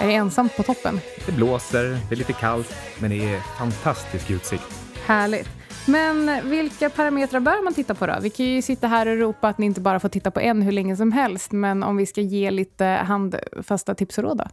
Är 0.00 0.06
det 0.06 0.14
ensamt 0.14 0.56
på 0.56 0.62
toppen? 0.62 1.00
Det 1.26 1.32
blåser, 1.32 1.98
det 2.08 2.14
är 2.14 2.16
lite 2.16 2.32
kallt, 2.32 2.74
men 3.00 3.10
det 3.10 3.34
är 3.34 3.40
fantastisk 3.40 4.30
utsikt. 4.30 4.64
Härligt. 5.06 5.48
Men 5.86 6.48
vilka 6.50 6.90
parametrar 6.90 7.40
bör 7.40 7.64
man 7.64 7.74
titta 7.74 7.94
på 7.94 8.06
då? 8.06 8.14
Vi 8.22 8.30
kan 8.30 8.46
ju 8.46 8.62
sitta 8.62 8.86
här 8.86 9.06
och 9.06 9.18
ropa 9.18 9.48
att 9.48 9.58
ni 9.58 9.66
inte 9.66 9.80
bara 9.80 10.00
får 10.00 10.08
titta 10.08 10.30
på 10.30 10.40
en 10.40 10.62
hur 10.62 10.72
länge 10.72 10.96
som 10.96 11.12
helst, 11.12 11.52
men 11.52 11.82
om 11.82 11.96
vi 11.96 12.06
ska 12.06 12.20
ge 12.20 12.50
lite 12.50 12.84
handfasta 12.84 13.94
tips 13.94 14.18
och 14.18 14.24
råd 14.24 14.38
då? 14.38 14.44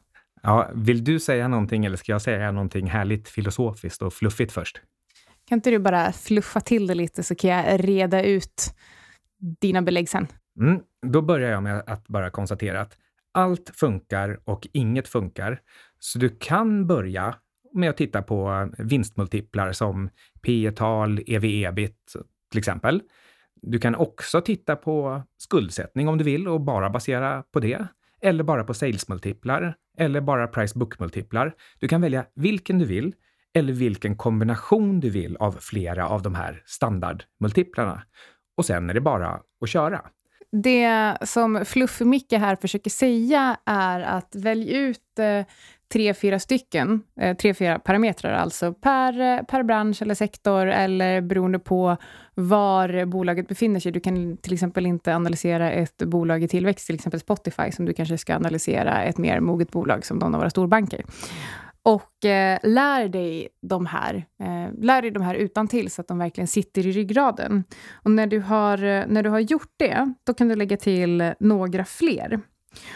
Ja, 0.42 0.70
vill 0.74 1.04
du 1.04 1.20
säga 1.20 1.48
någonting 1.48 1.86
eller 1.86 1.98
ska 1.98 2.12
jag 2.12 2.22
säga 2.22 2.52
någonting 2.52 2.88
härligt 2.88 3.30
filosofiskt 3.30 4.02
och 4.02 4.14
fluffigt 4.14 4.52
först? 4.52 4.82
Kan 5.48 5.58
inte 5.58 5.70
du 5.70 5.80
bara 5.80 6.12
fluffa 6.12 6.60
till 6.60 6.88
det 6.88 6.96
lite 6.96 7.24
så 7.24 7.36
kan 7.36 7.50
jag 7.50 7.88
reda 7.88 8.24
ut 8.24 8.74
dina 9.62 9.82
belägg 9.82 10.10
sen? 10.10 10.28
Mm, 10.60 10.80
då 11.08 11.22
börjar 11.22 11.52
jag 11.52 11.64
med 11.64 11.84
att 11.88 12.08
bara 12.08 12.30
konstatera 12.30 12.82
att 12.82 12.98
allt 13.36 13.72
funkar 13.76 14.40
och 14.44 14.68
inget 14.74 15.08
funkar. 15.08 15.62
Så 16.00 16.20
du 16.20 16.30
kan 16.30 16.88
börja 16.88 17.36
med 17.74 17.90
att 17.90 17.98
titta 17.98 18.22
på 18.22 18.70
vinstmultiplar 18.78 19.72
som 19.72 20.10
P 20.42 20.72
tal 20.72 21.20
ev-ebit 21.28 22.16
till 22.52 22.60
exempel. 22.60 23.02
Du 23.62 23.80
kan 23.80 23.96
också 23.96 24.42
titta 24.42 24.76
på 24.76 25.24
skuldsättning 25.38 26.08
om 26.08 26.18
du 26.18 26.24
vill 26.24 26.48
och 26.48 26.62
bara 26.62 26.90
basera 26.90 27.44
på 27.52 27.60
det. 27.60 27.88
Eller 28.22 28.44
bara 28.44 28.64
på 28.64 28.74
salesmultiplar 28.74 29.76
eller 29.98 30.22
bara 30.22 30.48
price 30.48 30.80
book-multiplar. 30.80 31.54
Du 31.80 31.88
kan 31.88 32.02
välja 32.02 32.26
vilken 32.36 32.80
du 32.80 32.86
vill 32.86 33.14
eller 33.54 33.74
vilken 33.74 34.16
kombination 34.16 35.00
du 35.00 35.10
vill 35.10 35.38
av 35.38 35.52
flera 35.52 36.08
av 36.08 36.22
de 36.22 36.36
här 36.36 36.64
standardmultiplarna. 36.66 38.04
Och 38.58 38.66
sen 38.66 38.90
är 38.90 38.94
det 38.94 39.02
bara 39.02 39.42
att 39.62 39.70
köra. 39.70 40.02
Det 40.52 41.18
som 41.22 41.66
Fluff-Micke 41.66 42.38
här 42.38 42.56
försöker 42.56 42.90
säga 42.90 43.58
är 43.66 44.00
att 44.00 44.36
välj 44.36 44.74
ut 44.74 45.20
eh, 45.20 45.46
tre, 45.94 46.14
fyra 46.14 46.40
stycken, 46.40 47.02
eh, 47.20 47.38
tre, 47.38 47.54
fyra 47.54 47.80
parametrar 47.80 48.34
alltså 48.34 48.74
per, 48.74 49.20
eh, 49.20 49.44
per 49.44 49.64
bransch 49.64 50.02
eller 50.02 50.16
sektor 50.16 50.68
eller 50.68 51.22
beroende 51.22 51.60
på 51.60 51.98
var 52.34 53.06
bolaget 53.06 53.48
befinner 53.48 53.80
sig. 53.80 53.92
Du 53.92 54.00
kan 54.00 54.38
till 54.38 54.54
exempel 54.54 54.86
inte 54.86 55.16
analysera 55.16 55.72
ett 55.72 55.98
bolag 55.98 56.44
i 56.44 56.48
tillväxt, 56.48 56.86
till 56.86 56.96
exempel 56.96 57.20
Spotify, 57.20 57.72
som 57.72 57.86
du 57.86 57.94
kanske 57.94 58.18
ska 58.18 58.36
analysera 58.36 59.04
ett 59.04 59.18
mer 59.18 59.40
moget 59.40 59.72
bolag 59.72 60.06
som 60.06 60.18
någon 60.18 60.36
av 60.36 60.42
våra 60.42 60.50
storbanker. 60.50 61.04
Och 61.86 62.26
eh, 62.26 62.60
lär 62.64 63.08
dig 63.08 63.48
de 63.62 63.86
här, 63.86 64.16
eh, 64.16 64.84
lär 64.84 65.02
dig 65.02 65.12
de 65.12 65.24
här 65.24 65.36
utan 65.36 65.68
till 65.68 65.92
så 65.92 66.02
att 66.02 66.08
de 66.08 66.18
verkligen 66.18 66.48
sitter 66.48 66.88
i 66.88 66.92
ryggraden. 66.92 67.64
Och 67.94 68.12
när 68.12 68.28
du, 68.28 68.40
har, 68.40 68.84
eh, 68.84 69.04
när 69.08 69.24
du 69.24 69.30
har 69.30 69.40
gjort 69.40 69.74
det, 69.78 70.14
då 70.24 70.34
kan 70.34 70.48
du 70.48 70.56
lägga 70.56 70.78
till 70.78 71.34
några 71.40 71.86
fler. 71.86 72.42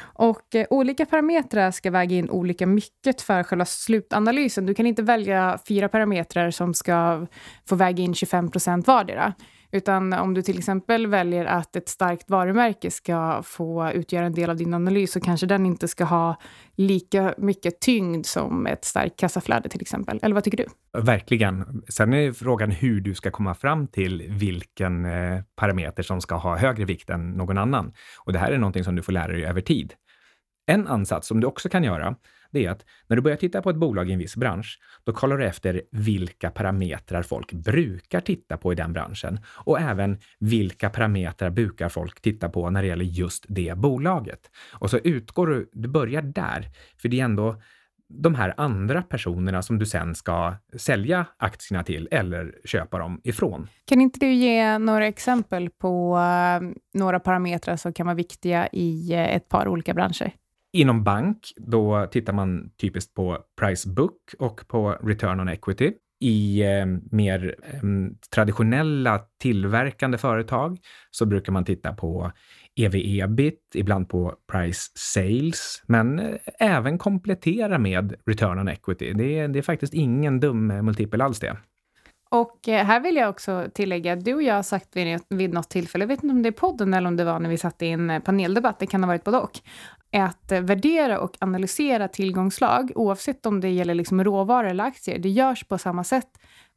Och 0.02 0.56
eh, 0.56 0.68
olika 0.70 1.06
parametrar 1.06 1.72
ska 1.72 1.92
väga 1.92 2.16
in 2.16 2.30
olika 2.30 2.68
mycket 2.68 3.22
för 3.22 3.44
själva 3.44 3.66
slutanalysen. 3.66 4.66
Du 4.66 4.74
kan 4.74 4.88
inte 4.88 5.04
välja 5.04 5.60
fyra 5.68 5.90
parametrar 5.90 6.52
som 6.52 6.74
ska 6.74 7.28
få 7.70 7.76
väga 7.76 8.04
in 8.04 8.14
25 8.14 8.52
procent 8.52 8.88
vardera. 8.88 9.34
Utan 9.72 10.14
om 10.14 10.34
du 10.34 10.42
till 10.42 10.58
exempel 10.58 11.08
väljer 11.08 11.46
att 11.46 11.76
ett 11.76 11.90
starkt 11.90 12.30
varumärke 12.30 12.92
ska 12.92 13.44
få 13.44 13.92
utgöra 13.92 14.26
en 14.26 14.34
del 14.34 14.50
av 14.50 14.56
din 14.56 14.74
analys 14.74 15.12
så 15.12 15.20
kanske 15.20 15.46
den 15.46 15.66
inte 15.66 15.88
ska 15.88 16.04
ha 16.04 16.36
lika 16.76 17.34
mycket 17.38 17.80
tyngd 17.80 18.26
som 18.26 18.68
ett 18.68 18.86
starkt 18.86 19.20
kassaflöde 19.20 19.70
till 19.70 19.82
exempel. 19.82 20.20
Eller 20.22 20.36
vad 20.36 20.44
tycker 20.44 20.58
du? 20.58 20.66
Verkligen. 21.02 21.84
Sen 21.90 22.14
är 22.14 22.32
frågan 22.32 22.72
hur 22.72 23.02
du 23.02 23.16
ska 23.16 23.32
komma 23.32 23.54
fram 23.54 23.88
till 23.88 24.24
vilken 24.30 25.06
eh, 25.06 25.42
parameter 25.56 26.04
som 26.04 26.22
ska 26.22 26.36
ha 26.36 26.58
högre 26.58 26.86
vikt 26.86 27.10
än 27.10 27.32
någon 27.32 27.58
annan. 27.58 27.94
Och 28.26 28.34
det 28.34 28.40
här 28.40 28.52
är 28.52 28.58
någonting 28.58 28.84
som 28.84 28.96
du 28.96 29.02
får 29.02 29.12
lära 29.12 29.32
dig 29.32 29.46
över 29.46 29.62
tid. 29.62 29.94
En 30.66 30.88
ansats 30.88 31.28
som 31.28 31.40
du 31.40 31.48
också 31.48 31.70
kan 31.70 31.84
göra, 31.84 32.16
det 32.52 32.66
är 32.66 32.72
att 32.72 32.86
när 33.08 33.16
du 33.16 33.22
börjar 33.22 33.38
titta 33.38 33.62
på 33.62 33.70
ett 33.70 33.76
bolag 33.76 34.10
i 34.10 34.14
en 34.14 34.20
viss 34.20 34.36
bransch, 34.36 34.80
då 35.04 35.14
kollar 35.14 35.38
du 35.38 35.46
efter 35.46 35.82
vilka 35.92 36.50
parametrar 36.52 37.24
folk 37.24 37.54
brukar 37.54 38.20
titta 38.20 38.58
på 38.58 38.72
i 38.72 38.76
den 38.76 38.94
branschen 38.94 39.40
och 39.46 39.80
även 39.80 40.18
vilka 40.40 40.90
parametrar 40.90 41.50
brukar 41.50 41.90
folk 41.90 42.22
titta 42.22 42.50
på 42.50 42.70
när 42.70 42.82
det 42.82 42.88
gäller 42.88 43.06
just 43.06 43.46
det 43.48 43.78
bolaget. 43.78 44.52
Och 44.72 44.90
så 44.90 44.98
utgår 44.98 45.48
du, 45.48 45.70
du 45.74 45.90
börjar 45.90 46.22
där, 46.22 46.66
för 46.98 47.10
det 47.10 47.20
är 47.20 47.26
ändå 47.26 47.62
de 48.10 48.36
här 48.36 48.54
andra 48.58 49.02
personerna 49.02 49.62
som 49.62 49.80
du 49.80 49.86
sen 49.86 50.16
ska 50.16 50.56
sälja 50.78 51.26
aktierna 51.38 51.84
till 51.84 52.08
eller 52.12 52.56
köpa 52.66 52.98
dem 52.98 53.22
ifrån. 53.24 53.68
Kan 53.86 54.02
inte 54.02 54.20
du 54.20 54.34
ge 54.34 54.78
några 54.78 55.08
exempel 55.08 55.70
på 55.70 56.18
eh, 56.18 56.70
några 56.94 57.20
parametrar 57.20 57.76
som 57.76 57.94
kan 57.94 58.06
vara 58.06 58.16
viktiga 58.16 58.68
i 58.72 59.14
eh, 59.14 59.36
ett 59.36 59.50
par 59.50 59.68
olika 59.68 59.94
branscher? 59.94 60.32
Inom 60.74 61.04
bank, 61.04 61.38
då 61.58 62.08
tittar 62.12 62.34
man 62.34 62.72
typiskt 62.82 63.14
på 63.14 63.38
price 63.60 63.90
book 63.90 64.18
och 64.40 64.68
på 64.68 64.92
return 64.92 65.40
on 65.40 65.50
equity. 65.50 65.94
I 66.22 66.62
eh, 66.64 66.86
mer 67.12 67.56
eh, 67.64 67.80
traditionella 68.36 69.22
tillverkande 69.42 70.18
företag 70.18 70.78
så 71.12 71.26
brukar 71.26 71.52
man 71.54 71.66
titta 71.66 71.94
på 71.94 72.32
ev-ebit, 72.76 73.60
ibland 73.74 74.10
på 74.10 74.36
price 74.52 74.92
sales, 74.96 75.84
men 75.88 76.20
eh, 76.20 76.36
även 76.60 76.98
komplettera 76.98 77.78
med 77.78 78.16
return 78.26 78.60
on 78.60 78.68
equity. 78.68 79.14
Det 79.14 79.40
är, 79.40 79.48
det 79.48 79.60
är 79.60 79.64
faktiskt 79.64 79.94
ingen 79.94 80.40
dum 80.40 80.68
multipel 80.68 81.22
alls 81.22 81.40
det. 81.40 81.58
Och 82.32 82.68
eh, 82.68 82.86
här 82.86 83.00
vill 83.00 83.16
jag 83.16 83.30
också 83.30 83.68
tillägga, 83.74 84.16
du 84.16 84.34
och 84.34 84.44
jag 84.44 84.56
har 84.56 84.64
sagt 84.64 84.96
vid, 84.96 85.20
vid 85.30 85.54
något 85.54 85.70
tillfälle, 85.70 86.04
jag 86.04 86.08
vet 86.08 86.24
inte 86.24 86.34
om 86.34 86.44
det 86.44 86.50
är 86.50 86.52
podden 86.52 86.94
eller 86.94 87.08
om 87.08 87.16
det 87.16 87.24
var 87.24 87.40
när 87.40 87.50
vi 87.50 87.58
satt 87.58 87.82
i 87.82 87.88
en 87.88 88.10
eh, 88.10 88.20
paneldebatt, 88.20 88.80
det 88.80 88.88
kan 88.88 89.04
ha 89.04 89.08
varit 89.08 89.24
både 89.24 89.38
och, 89.38 89.60
att 90.14 90.52
eh, 90.52 90.62
värdera 90.62 91.20
och 91.20 91.38
analysera 91.40 92.08
tillgångslag, 92.08 92.92
oavsett 92.96 93.46
om 93.46 93.62
det 93.62 93.70
gäller 93.70 93.94
liksom 93.94 94.24
råvaror 94.24 94.70
eller 94.70 94.84
aktier, 94.84 95.20
det 95.20 95.30
görs 95.30 95.64
på 95.64 95.78
samma 95.78 96.04
sätt 96.04 96.30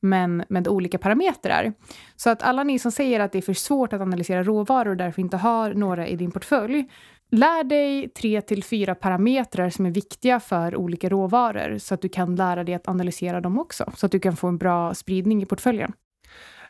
men 0.03 0.45
med 0.49 0.69
olika 0.69 0.99
parametrar. 0.99 1.73
Så 2.17 2.31
att 2.31 2.43
alla 2.43 2.65
ni 2.65 2.79
som 2.79 2.93
säger 2.93 3.21
att 3.21 3.33
det 3.33 3.39
är 3.39 3.43
för 3.43 3.55
svårt 3.55 3.93
att 3.93 4.01
analysera 4.01 4.43
råvaror 4.43 4.91
och 4.91 4.97
därför 4.97 5.23
inte 5.23 5.37
har 5.37 5.75
några 5.75 6.07
i 6.07 6.17
din 6.17 6.31
portfölj, 6.31 6.85
lär 7.33 7.65
dig 7.65 8.09
tre 8.09 8.41
till 8.41 8.65
fyra 8.65 8.95
parametrar 8.95 9.71
som 9.71 9.87
är 9.87 9.91
viktiga 9.91 10.41
för 10.41 10.77
olika 10.77 11.09
råvaror 11.09 11.79
så 11.79 11.95
att 11.95 12.03
du 12.03 12.09
kan 12.09 12.37
lära 12.37 12.65
dig 12.65 12.75
att 12.75 12.89
analysera 12.89 13.41
dem 13.41 13.59
också, 13.59 13.93
så 13.97 14.07
att 14.07 14.13
du 14.13 14.21
kan 14.21 14.37
få 14.37 14.49
en 14.49 14.59
bra 14.59 14.95
spridning 14.95 15.43
i 15.43 15.47
portföljen. 15.47 15.93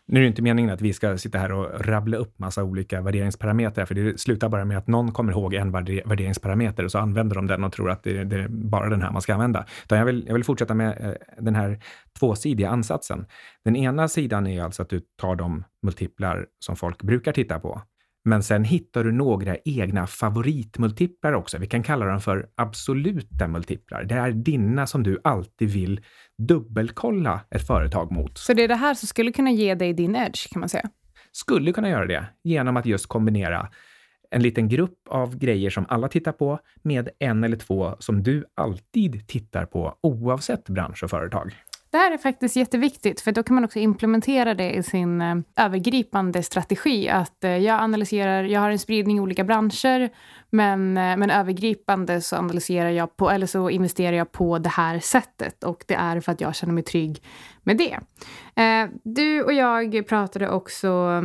Nu 0.07 0.19
är 0.19 0.23
det 0.23 0.28
inte 0.28 0.42
meningen 0.42 0.71
att 0.71 0.81
vi 0.81 0.92
ska 0.92 1.19
sitta 1.19 1.38
här 1.38 1.52
och 1.52 1.87
rabbla 1.87 2.16
upp 2.16 2.38
massa 2.38 2.64
olika 2.64 3.00
värderingsparametrar, 3.00 3.85
för 3.85 3.95
det 3.95 4.21
slutar 4.21 4.49
bara 4.49 4.64
med 4.64 4.78
att 4.78 4.87
någon 4.87 5.12
kommer 5.12 5.33
ihåg 5.33 5.54
en 5.54 5.73
värderingsparameter 5.73 6.85
och 6.85 6.90
så 6.90 6.99
använder 6.99 7.37
de 7.37 7.47
den 7.47 7.64
och 7.64 7.73
tror 7.73 7.90
att 7.90 8.02
det, 8.02 8.19
är 8.19 8.49
bara 8.49 8.88
den 8.88 9.02
här 9.02 9.11
man 9.11 9.23
ska 9.23 9.35
använda. 9.35 9.66
Utan 9.85 9.99
jag 9.99 10.04
vill, 10.04 10.25
jag 10.26 10.35
vill 10.35 10.45
fortsätta 10.45 10.75
med 10.75 10.99
eh, 11.00 11.12
den 11.38 11.54
här 11.54 11.81
tvåsidiga 12.19 12.69
ansatsen. 12.69 13.26
Den 13.64 13.76
ena 13.76 14.09
sidan 14.09 14.47
är 14.47 14.62
alltså 14.62 14.83
att 14.83 14.88
du 14.88 15.00
tar 15.21 15.37
de 15.37 15.64
multiplar 15.83 16.47
som 16.59 16.76
folk 16.76 17.02
brukar 17.02 17.33
titta 17.33 17.59
på 17.59 17.83
men 18.25 18.43
sen 18.43 18.64
hittar 18.64 19.05
du 19.05 19.12
några 19.12 19.57
egna 19.64 20.07
favoritmultiplar 20.07 21.33
också. 21.33 21.59
Vi 21.59 21.67
kan 21.67 21.83
kalla 21.83 22.07
dem 22.07 22.21
för 22.21 22.47
absoluta 22.55 23.49
multiplar. 23.49 24.05
Det 24.05 24.14
är 24.14 24.31
dina 24.31 24.87
som 24.87 25.02
du 25.02 25.21
alltid 25.25 25.71
vill 25.71 26.00
dubbelkolla 26.38 27.41
ett 27.50 27.67
företag 27.67 28.12
mot. 28.12 28.38
Så 28.38 28.52
det 28.52 28.64
är 28.64 28.69
det 28.69 28.75
här 28.75 28.95
som 28.95 29.07
skulle 29.07 29.33
kunna 29.33 29.50
ge 29.50 29.75
dig 29.75 29.93
din 29.93 30.17
edge, 30.17 30.52
kan 30.52 30.61
man 30.61 30.69
säga? 30.69 30.91
Skulle 31.33 31.73
kunna 31.73 31.88
göra 31.88 32.07
det 32.07 32.26
genom 32.45 32.76
att 32.76 32.87
just 32.87 33.07
kombinera 33.07 33.69
en 34.31 34.43
liten 34.43 34.69
grupp 34.69 34.99
av 35.09 35.38
grejer 35.38 35.71
som 35.71 35.87
alla 35.88 36.09
tittar 36.09 36.33
på 36.33 36.59
med 36.83 37.09
en 37.19 37.45
eller 37.45 37.57
två 37.57 37.97
som 37.99 38.23
du 38.23 38.45
alltid 38.55 39.29
tittar 39.29 39.64
på 39.64 39.95
oavsett 40.02 40.69
bransch 40.69 41.05
och 41.05 41.11
företag. 41.11 41.55
Det 41.92 41.99
här 41.99 42.11
är 42.12 42.18
faktiskt 42.18 42.56
jätteviktigt, 42.56 43.20
för 43.20 43.32
då 43.32 43.42
kan 43.42 43.54
man 43.54 43.64
också 43.64 43.78
implementera 43.78 44.54
det 44.54 44.70
i 44.70 44.82
sin 44.82 45.20
eh, 45.20 45.37
övergripande 45.56 46.42
strategi. 46.42 47.08
Att 47.08 47.44
eh, 47.44 47.56
jag 47.56 47.80
analyserar, 47.80 48.44
jag 48.44 48.61
har 48.61 48.70
en 48.70 48.78
spridning 48.78 49.16
i 49.16 49.20
olika 49.20 49.44
branscher, 49.44 50.11
men, 50.50 50.96
eh, 50.96 51.16
men 51.16 51.30
övergripande 51.30 52.20
så 52.20 52.37
analyserar 52.37 52.90
jag 52.90 53.16
på, 53.16 53.30
eller 53.30 53.46
så 53.46 53.70
investerar 53.70 54.16
jag 54.16 54.32
på 54.32 54.58
det 54.58 54.68
här 54.68 55.00
sättet. 55.00 55.64
Och 55.64 55.84
det 55.87 55.94
är 55.94 56.20
för 56.20 56.32
att 56.32 56.40
jag 56.40 56.54
känner 56.54 56.72
mig 56.72 56.82
trygg 56.82 57.22
med 57.62 57.76
det. 57.76 57.99
Eh, 58.62 58.88
du 59.04 59.42
och 59.42 59.52
jag 59.52 60.06
pratade 60.08 60.50
också 60.50 61.22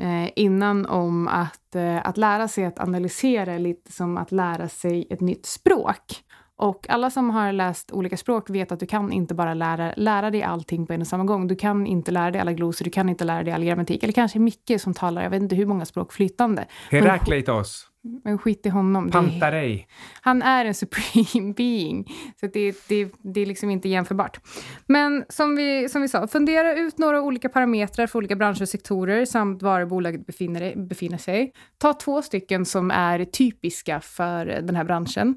eh, 0.00 0.30
innan 0.36 0.86
om 0.86 1.28
att, 1.28 1.74
eh, 1.74 2.06
att 2.06 2.16
lära 2.16 2.48
sig 2.48 2.64
att 2.64 2.78
analysera 2.78 3.58
lite 3.58 3.92
som 3.92 4.16
att 4.16 4.32
lära 4.32 4.68
sig 4.68 5.06
ett 5.10 5.20
nytt 5.20 5.46
språk. 5.46 6.22
Och 6.56 6.86
alla 6.88 7.10
som 7.10 7.30
har 7.30 7.52
läst 7.52 7.92
olika 7.92 8.16
språk 8.16 8.50
vet 8.50 8.72
att 8.72 8.80
du 8.80 8.86
kan 8.86 9.12
inte 9.12 9.34
bara 9.34 9.54
lära, 9.54 9.92
lära 9.96 10.30
dig 10.30 10.42
allting 10.42 10.86
på 10.86 10.92
en 10.92 11.00
och 11.00 11.06
samma 11.06 11.24
gång. 11.24 11.46
Du 11.46 11.56
kan 11.56 11.86
inte 11.86 12.10
lära 12.10 12.30
dig 12.30 12.40
alla 12.40 12.52
glosor, 12.52 12.84
du 12.84 12.90
kan 12.90 13.08
inte 13.08 13.24
lära 13.24 13.42
dig 13.42 13.52
all 13.52 13.64
grammatik. 13.64 14.02
Eller 14.02 14.12
kanske 14.12 14.38
Micke 14.38 14.80
som 14.80 14.94
talar, 14.94 15.22
jag 15.22 15.30
vet 15.30 15.42
inte 15.42 15.56
hur 15.56 15.66
många 15.66 15.84
språk 15.84 16.12
flytande. 16.12 16.66
Herakleitos. 16.90 17.88
Men 18.24 18.38
skit 18.38 18.66
i 18.66 18.68
honom. 18.68 19.10
Pantarei. 19.10 19.86
Han 20.20 20.42
är 20.42 20.64
en 20.64 20.74
supreme 20.74 21.52
being. 21.56 22.12
Så 22.40 22.46
det, 22.46 22.88
det, 22.88 23.12
det 23.22 23.40
är 23.40 23.46
liksom 23.46 23.70
inte 23.70 23.88
jämförbart. 23.88 24.40
Men 24.86 25.24
som 25.28 25.56
vi, 25.56 25.88
som 25.88 26.02
vi 26.02 26.08
sa, 26.08 26.26
fundera 26.26 26.74
ut 26.74 26.98
några 26.98 27.22
olika 27.22 27.48
parametrar 27.48 28.06
för 28.06 28.18
olika 28.18 28.36
branscher 28.36 28.62
och 28.62 28.68
sektorer 28.68 29.24
samt 29.24 29.62
var 29.62 29.84
bolaget 29.84 30.26
befinner, 30.26 30.76
befinner 30.76 31.18
sig. 31.18 31.52
Ta 31.78 31.92
två 31.92 32.22
stycken 32.22 32.64
som 32.64 32.90
är 32.90 33.24
typiska 33.24 34.00
för 34.00 34.46
den 34.46 34.76
här 34.76 34.84
branschen 34.84 35.36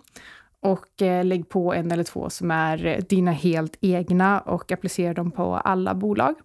och 0.65 1.01
eh, 1.01 1.25
lägg 1.25 1.49
på 1.49 1.73
en 1.73 1.91
eller 1.91 2.03
två 2.03 2.29
som 2.29 2.51
är 2.51 2.85
eh, 2.85 2.97
dina 2.97 3.31
helt 3.31 3.77
egna 3.81 4.39
och 4.39 4.71
applicera 4.71 5.13
dem 5.13 5.31
på 5.31 5.55
alla 5.55 5.95
bolag. 5.95 6.35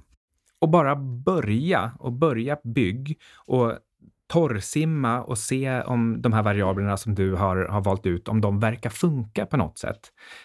Och 0.58 0.68
bara 0.68 0.96
börja 0.96 1.92
och 1.98 2.12
börja 2.12 2.56
bygg 2.64 3.20
och 3.36 3.78
torrsimma 4.26 5.22
och 5.22 5.38
se 5.38 5.82
om 5.82 6.22
de 6.22 6.32
här 6.32 6.42
variablerna 6.42 6.96
som 6.96 7.14
du 7.14 7.34
har, 7.34 7.56
har 7.56 7.80
valt 7.80 8.06
ut, 8.06 8.28
om 8.28 8.40
de 8.40 8.60
verkar 8.60 8.90
funka 8.90 9.46
på 9.46 9.56
något 9.56 9.78
sätt. 9.78 10.00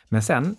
Men 0.10 0.22
sen, 0.22 0.56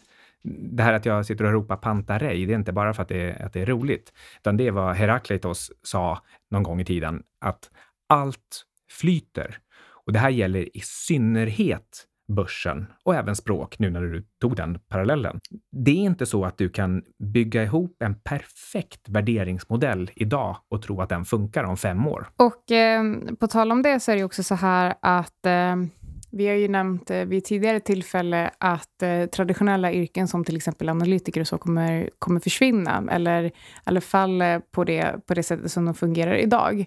det 0.73 0.83
här 0.83 0.93
att 0.93 1.07
jag 1.07 1.27
sitter 1.27 1.45
och 1.45 1.53
ropar 1.53 1.77
pantarej, 1.77 2.47
det 2.47 2.53
är 2.53 2.59
inte 2.59 2.73
bara 2.73 2.95
för 2.95 3.03
att 3.03 3.09
det, 3.09 3.31
är, 3.31 3.47
att 3.47 3.53
det 3.53 3.63
är 3.63 3.67
roligt, 3.67 4.13
utan 4.39 4.57
det 4.57 4.67
är 4.67 4.71
vad 4.71 4.97
Herakleitos 4.97 5.73
sa 5.83 6.23
någon 6.51 6.63
gång 6.63 6.81
i 6.81 6.85
tiden, 6.85 7.23
att 7.41 7.71
allt 8.09 8.65
flyter. 8.91 9.59
Och 10.07 10.13
det 10.13 10.19
här 10.19 10.31
gäller 10.31 10.77
i 10.77 10.81
synnerhet 10.81 12.07
börsen 12.29 12.87
och 13.05 13.15
även 13.15 13.37
språk, 13.37 13.79
nu 13.79 13.91
när 13.91 14.01
du 14.01 14.25
tog 14.41 14.57
den 14.57 14.79
parallellen. 14.89 15.41
Det 15.73 15.91
är 15.91 16.05
inte 16.05 16.27
så 16.27 16.45
att 16.45 16.59
du 16.59 16.69
kan 16.69 17.03
bygga 17.19 17.63
ihop 17.63 17.97
en 18.03 18.15
perfekt 18.15 19.09
värderingsmodell 19.09 20.11
idag 20.15 20.57
och 20.69 20.83
tro 20.83 21.01
att 21.01 21.09
den 21.09 21.25
funkar 21.25 21.65
om 21.65 21.77
fem 21.77 22.07
år. 22.07 22.29
Och 22.37 22.71
eh, 22.71 23.03
på 23.41 23.47
tal 23.47 23.73
om 23.73 23.83
det 23.83 24.01
så 24.01 24.13
är 24.13 24.17
det 24.17 24.25
också 24.25 24.43
så 24.43 24.55
här 24.55 24.95
att 25.01 25.47
eh, 25.47 25.77
vi 26.37 26.47
har 26.47 26.55
ju 26.55 26.69
nämnt 26.69 27.11
eh, 27.11 27.25
vid 27.25 27.45
tidigare 27.45 27.81
tillfälle 27.81 28.51
att 28.59 29.03
eh, 29.03 29.27
traditionella 29.27 29.93
yrken 29.93 30.29
som 30.29 30.45
till 30.45 30.57
exempel 30.57 30.89
analytiker 30.89 31.41
och 31.41 31.49
så 31.49 31.59
kommer, 31.59 32.11
kommer 32.19 32.41
försvinna, 32.41 33.05
eller 33.11 33.45
i 33.45 33.53
alla 33.85 34.01
fall 34.01 34.43
eh, 34.43 34.59
på 34.71 34.85
det, 34.85 35.27
på 35.27 35.35
det 35.35 35.43
sättet 35.43 35.73
som 35.73 35.85
de 35.85 35.95
fungerar 35.95 36.35
idag. 36.35 36.85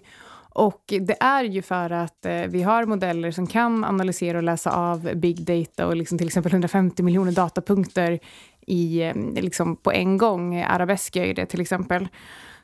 Och 0.54 0.82
det 1.00 1.16
är 1.20 1.44
ju 1.44 1.62
för 1.62 1.90
att 1.90 2.26
eh, 2.26 2.42
vi 2.48 2.62
har 2.62 2.86
modeller 2.86 3.30
som 3.30 3.46
kan 3.46 3.84
analysera 3.84 4.38
och 4.38 4.44
läsa 4.44 4.70
av 4.70 5.10
big 5.14 5.44
data 5.44 5.86
och 5.86 5.96
liksom 5.96 6.18
till 6.18 6.26
exempel 6.26 6.52
150 6.52 7.02
miljoner 7.02 7.32
datapunkter 7.32 8.18
i, 8.66 9.02
eh, 9.02 9.14
liksom 9.34 9.76
på 9.76 9.92
en 9.92 10.18
gång. 10.18 10.62
Arabesk 10.62 11.16
gör 11.16 11.24
ju 11.24 11.32
det 11.32 11.46
till 11.46 11.60
exempel. 11.60 12.08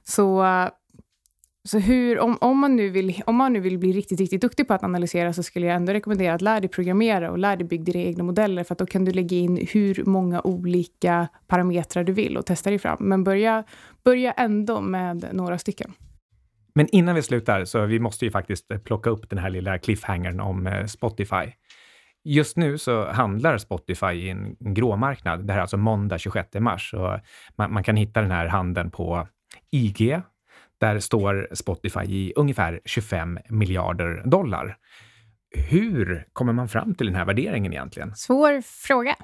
Så, 0.05 0.45
så 1.65 1.79
hur, 1.79 2.19
om, 2.19 2.39
om, 2.41 2.59
man 2.59 2.77
nu 2.77 2.89
vill, 2.89 3.23
om 3.27 3.37
man 3.37 3.53
nu 3.53 3.61
vill 3.61 3.79
bli 3.79 3.93
riktigt, 3.93 4.21
riktigt 4.21 4.41
duktig 4.41 4.69
på 4.69 4.75
att 4.75 4.85
analysera 4.85 5.33
så 5.33 5.43
skulle 5.43 5.67
jag 5.67 5.77
ändå 5.77 5.93
rekommendera 5.93 6.35
att 6.35 6.43
lära 6.43 6.61
dig 6.61 6.69
programmera 6.69 7.31
och 7.31 7.39
lära 7.39 7.57
dig 7.57 7.67
bygga 7.67 7.93
dina 7.93 8.05
egna 8.05 8.25
modeller 8.25 8.65
för 8.65 8.75
att 8.75 8.79
då 8.79 8.87
kan 8.87 9.05
du 9.05 9.13
lägga 9.13 9.37
in 9.37 9.67
hur 9.73 10.05
många 10.07 10.41
olika 10.41 11.29
parametrar 11.47 12.05
du 12.05 12.13
vill 12.13 12.37
och 12.37 12.47
testa 12.47 12.71
dig 12.71 12.79
fram. 12.79 12.99
Men 13.01 13.25
börja, 13.25 13.65
börja 14.05 14.33
ändå 14.33 14.81
med 14.81 15.29
några 15.33 15.59
stycken. 15.59 15.93
Men 16.77 16.89
innan 16.93 17.15
vi 17.15 17.23
slutar, 17.23 17.65
så 17.65 17.87
vi 17.87 18.01
måste 18.01 18.25
ju 18.25 18.31
faktiskt 18.31 18.71
eh, 18.71 18.79
plocka 18.79 19.11
upp 19.11 19.31
den 19.31 19.39
här 19.39 19.51
lilla 19.51 19.79
cliffhangern 19.79 20.41
om 20.41 20.67
eh, 20.67 20.87
Spotify. 20.87 21.53
Just 22.25 22.57
nu 22.57 22.79
så 22.79 23.13
handlar 23.13 23.59
Spotify 23.59 24.07
i 24.07 24.31
en 24.31 24.57
gråmarknad. 24.61 25.47
Det 25.47 25.53
här 25.53 25.59
är 25.59 25.63
alltså 25.63 25.77
måndag 25.77 26.19
26 26.19 26.49
mars. 26.55 26.95
Och 26.95 27.21
man, 27.57 27.73
man 27.73 27.85
kan 27.85 27.97
hitta 27.97 28.21
den 28.21 28.31
här 28.31 28.47
handeln 28.47 28.91
på 28.91 29.29
IG. 29.71 30.21
Där 30.81 30.99
står 30.99 31.49
Spotify 31.53 32.01
i 32.01 32.33
ungefär 32.37 32.81
25 32.85 33.39
miljarder 33.49 34.23
dollar. 34.25 34.77
Hur 35.51 36.27
kommer 36.33 36.53
man 36.53 36.69
fram 36.69 36.95
till 36.95 37.07
den 37.07 37.17
här 37.17 37.25
värderingen 37.25 37.73
egentligen? 37.73 38.15
Svår 38.15 38.61
fråga. 38.63 39.17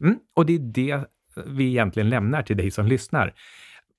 Mm, 0.00 0.18
och 0.36 0.46
det 0.46 0.54
är 0.54 0.58
det 0.58 1.04
vi 1.46 1.64
egentligen 1.64 2.08
lämnar 2.08 2.42
till 2.42 2.56
dig 2.56 2.70
som 2.70 2.86
lyssnar. 2.86 3.34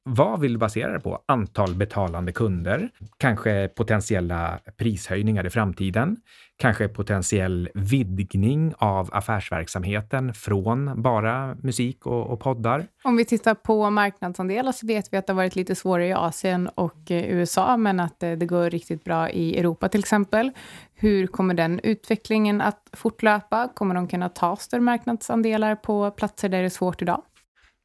Vad 0.05 0.39
vill 0.39 0.53
du 0.53 0.59
basera 0.59 0.93
det 0.93 0.99
på? 0.99 1.19
Antal 1.25 1.75
betalande 1.75 2.31
kunder? 2.31 2.89
Kanske 3.17 3.67
potentiella 3.67 4.59
prishöjningar 4.77 5.45
i 5.45 5.49
framtiden? 5.49 6.17
Kanske 6.57 6.87
potentiell 6.87 7.69
vidgning 7.73 8.73
av 8.77 9.09
affärsverksamheten 9.13 10.33
från 10.33 11.01
bara 11.01 11.55
musik 11.55 12.05
och, 12.05 12.29
och 12.29 12.39
poddar? 12.39 12.85
Om 13.03 13.17
vi 13.17 13.25
tittar 13.25 13.55
på 13.55 13.89
marknadsandelar 13.89 14.71
så 14.71 14.87
vet 14.87 15.13
vi 15.13 15.17
att 15.17 15.27
det 15.27 15.33
har 15.33 15.37
varit 15.37 15.55
lite 15.55 15.75
svårare 15.75 16.07
i 16.07 16.13
Asien 16.13 16.67
och 16.67 17.11
eh, 17.11 17.29
USA, 17.29 17.77
men 17.77 17.99
att 17.99 18.23
eh, 18.23 18.31
det 18.31 18.45
går 18.45 18.69
riktigt 18.69 19.03
bra 19.03 19.29
i 19.29 19.59
Europa 19.59 19.89
till 19.89 19.99
exempel. 19.99 20.51
Hur 20.95 21.27
kommer 21.27 21.53
den 21.53 21.79
utvecklingen 21.83 22.61
att 22.61 22.89
fortlöpa? 22.93 23.69
Kommer 23.73 23.95
de 23.95 24.07
kunna 24.07 24.29
ta 24.29 24.55
större 24.55 24.81
marknadsandelar 24.81 25.75
på 25.75 26.11
platser 26.11 26.49
där 26.49 26.59
det 26.59 26.65
är 26.65 26.69
svårt 26.69 27.01
idag? 27.01 27.21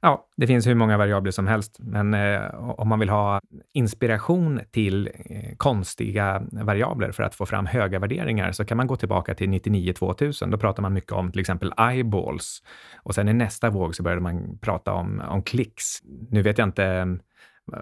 Ja, 0.01 0.29
det 0.37 0.47
finns 0.47 0.67
hur 0.67 0.75
många 0.75 0.99
variabler 0.99 1.31
som 1.31 1.47
helst, 1.47 1.77
men 1.79 2.15
eh, 2.15 2.55
om 2.55 2.89
man 2.89 2.99
vill 2.99 3.09
ha 3.09 3.41
inspiration 3.75 4.61
till 4.71 5.07
eh, 5.07 5.57
konstiga 5.57 6.43
variabler 6.53 7.13
för 7.13 7.23
att 7.23 7.35
få 7.35 7.47
fram 7.47 7.67
höga 7.67 7.99
värderingar 7.99 8.53
så 8.53 8.65
kan 8.65 8.77
man 8.77 8.87
gå 8.87 8.97
tillbaka 8.97 9.35
till 9.35 9.49
99-2000. 9.49 10.51
Då 10.51 10.59
pratar 10.59 10.83
man 10.83 10.93
mycket 10.93 11.13
om 11.13 11.33
till 11.33 11.41
exempel 11.41 11.73
eyeballs 11.79 12.63
och 12.97 13.15
sen 13.15 13.29
i 13.29 13.33
nästa 13.33 13.71
våg 13.71 13.95
så 13.95 14.03
började 14.03 14.23
man 14.23 14.59
prata 14.59 14.93
om, 14.93 15.23
om 15.29 15.43
klicks. 15.43 15.85
Nu 16.31 16.43
vet 16.43 16.59
jag 16.59 16.69
inte 16.69 16.85
eh, 16.85 17.07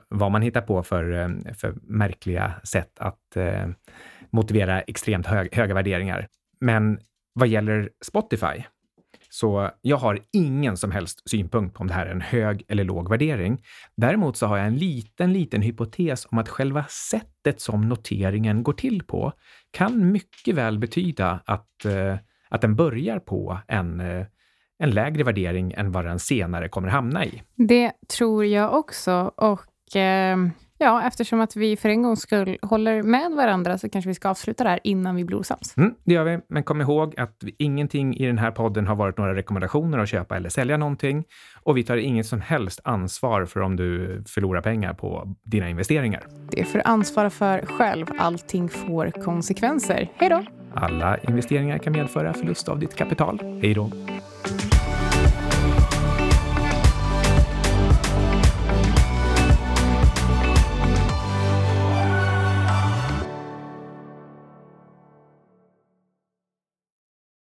vad 0.08 0.32
man 0.32 0.42
hittar 0.42 0.60
på 0.60 0.82
för, 0.82 1.12
eh, 1.12 1.54
för 1.54 1.74
märkliga 1.82 2.52
sätt 2.64 2.98
att 2.98 3.36
eh, 3.36 3.68
motivera 4.30 4.80
extremt 4.80 5.26
hög, 5.26 5.54
höga 5.54 5.74
värderingar. 5.74 6.28
Men 6.60 6.98
vad 7.32 7.48
gäller 7.48 7.90
Spotify 8.04 8.64
så 9.36 9.70
jag 9.82 9.96
har 9.96 10.18
ingen 10.32 10.76
som 10.76 10.90
helst 10.90 11.30
synpunkt 11.30 11.74
på 11.74 11.80
om 11.80 11.86
det 11.86 11.94
här 11.94 12.06
är 12.06 12.10
en 12.10 12.20
hög 12.20 12.64
eller 12.68 12.84
låg 12.84 13.08
värdering. 13.08 13.62
Däremot 13.96 14.36
så 14.36 14.46
har 14.46 14.56
jag 14.56 14.66
en 14.66 14.76
liten, 14.76 15.32
liten 15.32 15.62
hypotes 15.62 16.26
om 16.30 16.38
att 16.38 16.48
själva 16.48 16.84
sättet 17.10 17.60
som 17.60 17.88
noteringen 17.88 18.62
går 18.62 18.72
till 18.72 19.02
på 19.02 19.32
kan 19.70 20.12
mycket 20.12 20.54
väl 20.54 20.78
betyda 20.78 21.40
att, 21.46 21.84
eh, 21.84 22.16
att 22.48 22.60
den 22.60 22.76
börjar 22.76 23.18
på 23.18 23.58
en, 23.68 24.00
eh, 24.00 24.26
en 24.78 24.90
lägre 24.90 25.24
värdering 25.24 25.72
än 25.72 25.92
vad 25.92 26.04
den 26.04 26.18
senare 26.18 26.68
kommer 26.68 26.88
hamna 26.88 27.24
i. 27.24 27.42
Det 27.56 27.92
tror 28.16 28.44
jag 28.44 28.74
också. 28.74 29.32
Och 29.36 29.96
eh, 29.96 30.36
Ja, 30.78 31.06
eftersom 31.06 31.40
att 31.40 31.56
vi 31.56 31.76
för 31.76 31.88
en 31.88 32.02
gångs 32.02 32.20
skull 32.20 32.58
håller 32.62 33.02
med 33.02 33.32
varandra 33.32 33.78
så 33.78 33.88
kanske 33.88 34.08
vi 34.08 34.14
ska 34.14 34.28
avsluta 34.28 34.64
det 34.64 34.70
här 34.70 34.80
innan 34.84 35.16
vi 35.16 35.24
blir 35.24 35.38
osams. 35.38 35.76
Mm, 35.76 35.94
det 36.04 36.14
gör 36.14 36.24
vi, 36.24 36.38
men 36.48 36.62
kom 36.62 36.80
ihåg 36.80 37.20
att 37.20 37.44
ingenting 37.58 38.16
i 38.16 38.26
den 38.26 38.38
här 38.38 38.50
podden 38.50 38.86
har 38.86 38.96
varit 38.96 39.18
några 39.18 39.34
rekommendationer 39.34 39.98
att 39.98 40.08
köpa 40.08 40.36
eller 40.36 40.48
sälja 40.48 40.76
någonting 40.76 41.24
och 41.62 41.76
vi 41.76 41.84
tar 41.84 41.96
inget 41.96 42.26
som 42.26 42.40
helst 42.40 42.80
ansvar 42.84 43.44
för 43.44 43.60
om 43.60 43.76
du 43.76 44.22
förlorar 44.26 44.60
pengar 44.60 44.94
på 44.94 45.34
dina 45.44 45.68
investeringar. 45.68 46.26
Det 46.50 46.64
får 46.64 46.78
du 46.78 46.82
ansvara 46.84 47.30
för 47.30 47.66
själv. 47.66 48.06
Allting 48.18 48.68
får 48.68 49.10
konsekvenser. 49.10 50.08
Hej 50.16 50.28
då! 50.28 50.44
Alla 50.74 51.18
investeringar 51.18 51.78
kan 51.78 51.92
medföra 51.92 52.32
förlust 52.32 52.68
av 52.68 52.78
ditt 52.78 52.96
kapital. 52.96 53.60
Hej 53.62 53.74
då! 53.74 53.90